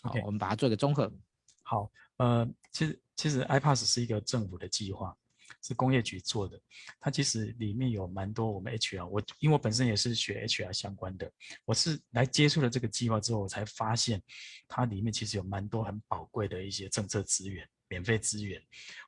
[0.02, 1.08] 好.我们把它做一个综合。
[1.62, 5.16] 好，呃，其实其实 iPass 是一个政府的计划。
[5.64, 6.60] 是工业局做的，
[7.00, 11.30] 它其实里面有蛮多我们 HR，我因为我本身也是学 HR 相关的，
[11.64, 14.22] 我是来接触了这个计划之后，我才发现
[14.68, 17.66] 它里面其实有蛮多很宝贵的一些政策资源。
[17.94, 18.60] 免费资源，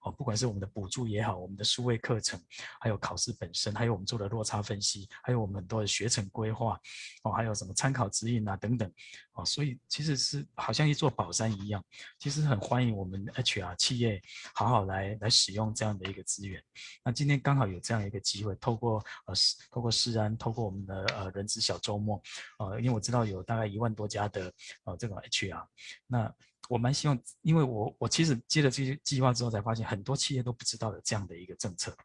[0.03, 2.41] 哦，不管是我们的补助也好，我们的数位课程，
[2.81, 6.79] 还有考试本身，还有我们做的落差分析，还有我们很多的学程规划，
[7.25, 8.89] 哦，还有什么参考指引啊等等，
[9.33, 11.85] 哦，所以其实是好像一座宝山一样，
[12.21, 14.23] 其实很欢迎我们 HR 企业
[14.55, 16.63] 好好来来使用这样的一个资源。
[17.05, 19.35] 那今天刚好有这样一个机会，透过呃
[19.73, 22.23] 透过世安，透过我们的呃人资小周末，
[22.61, 24.53] 呃，因为我知道有大概一万多家的
[24.85, 25.67] 呃这种 HR，
[26.07, 26.33] 那。
[26.69, 31.97] 我蛮希望，因为我我其实接了这些计划之后，才发现很多企业都不知道有这样的一个政策，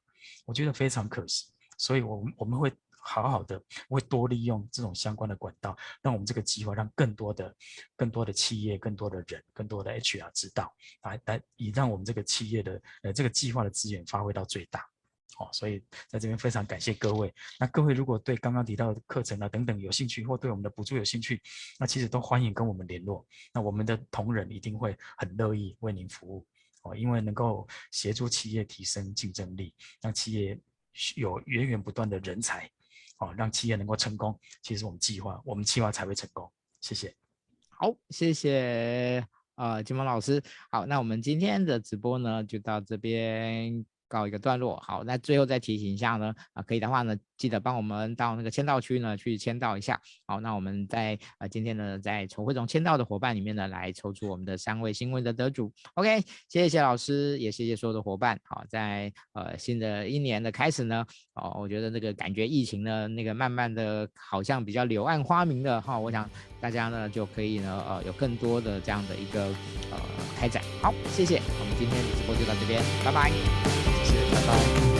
[0.45, 1.47] 我觉得非常可惜。
[1.77, 3.59] 所以，我们我们会好好的，
[3.89, 7.55] 会多利用这种相关的管道，让我们这个计划让更多的、
[7.95, 14.87] 更多的企业、更多的人、更多的 HR 知道，来来以让我们这个企业的呃这个计划的资源发挥到最大。
[15.41, 17.33] 哦，所以在这边非常感谢各位。
[17.59, 21.41] 那各位如果对刚刚提到的课程啊等等有兴趣，或对我们的补助有兴趣，
[21.79, 23.25] 那其实都欢迎跟我们联络。
[23.53, 26.45] 那我们的同仁一定会很乐意为您服务
[26.83, 30.59] 哦，因为能够协助企业提升竞争力，让企业
[31.15, 32.69] 有源源不断的人才
[33.19, 34.37] 哦，让企业能够成功。
[34.61, 36.51] 其实我们计划，我们计划才会成功。
[36.81, 37.15] 谢谢。
[37.69, 39.25] 好，谢谢
[39.55, 40.41] 啊、呃，金毛老师。
[40.69, 43.85] 好，那我们今天的直播呢，就到这边。
[44.11, 49.97] 告一个段落，好，那最后再提醒一下呢，啊，可以的话呢，记得帮我们到那个签到区呢去签到一下，
[50.27, 61.05] 好，那我们在呃今天呢在从会中签到的伙伴里面呢来抽出我们的三位幸运的得主，OK，谢谢老师，也谢谢所有的伙伴，好，在呃新的一年的开始呢，
[61.35, 69.45] 哦，我觉得那个感觉疫情呢那个慢慢的好像比较柳暗花明的哈，我想大家呢就可以呢呃有更多的这样的一个
[69.89, 69.97] 呃
[70.37, 73.80] 开展，好，谢谢，我们今天的直播就到这边，拜拜。
[74.41, 74.90] 谢谢，拜拜。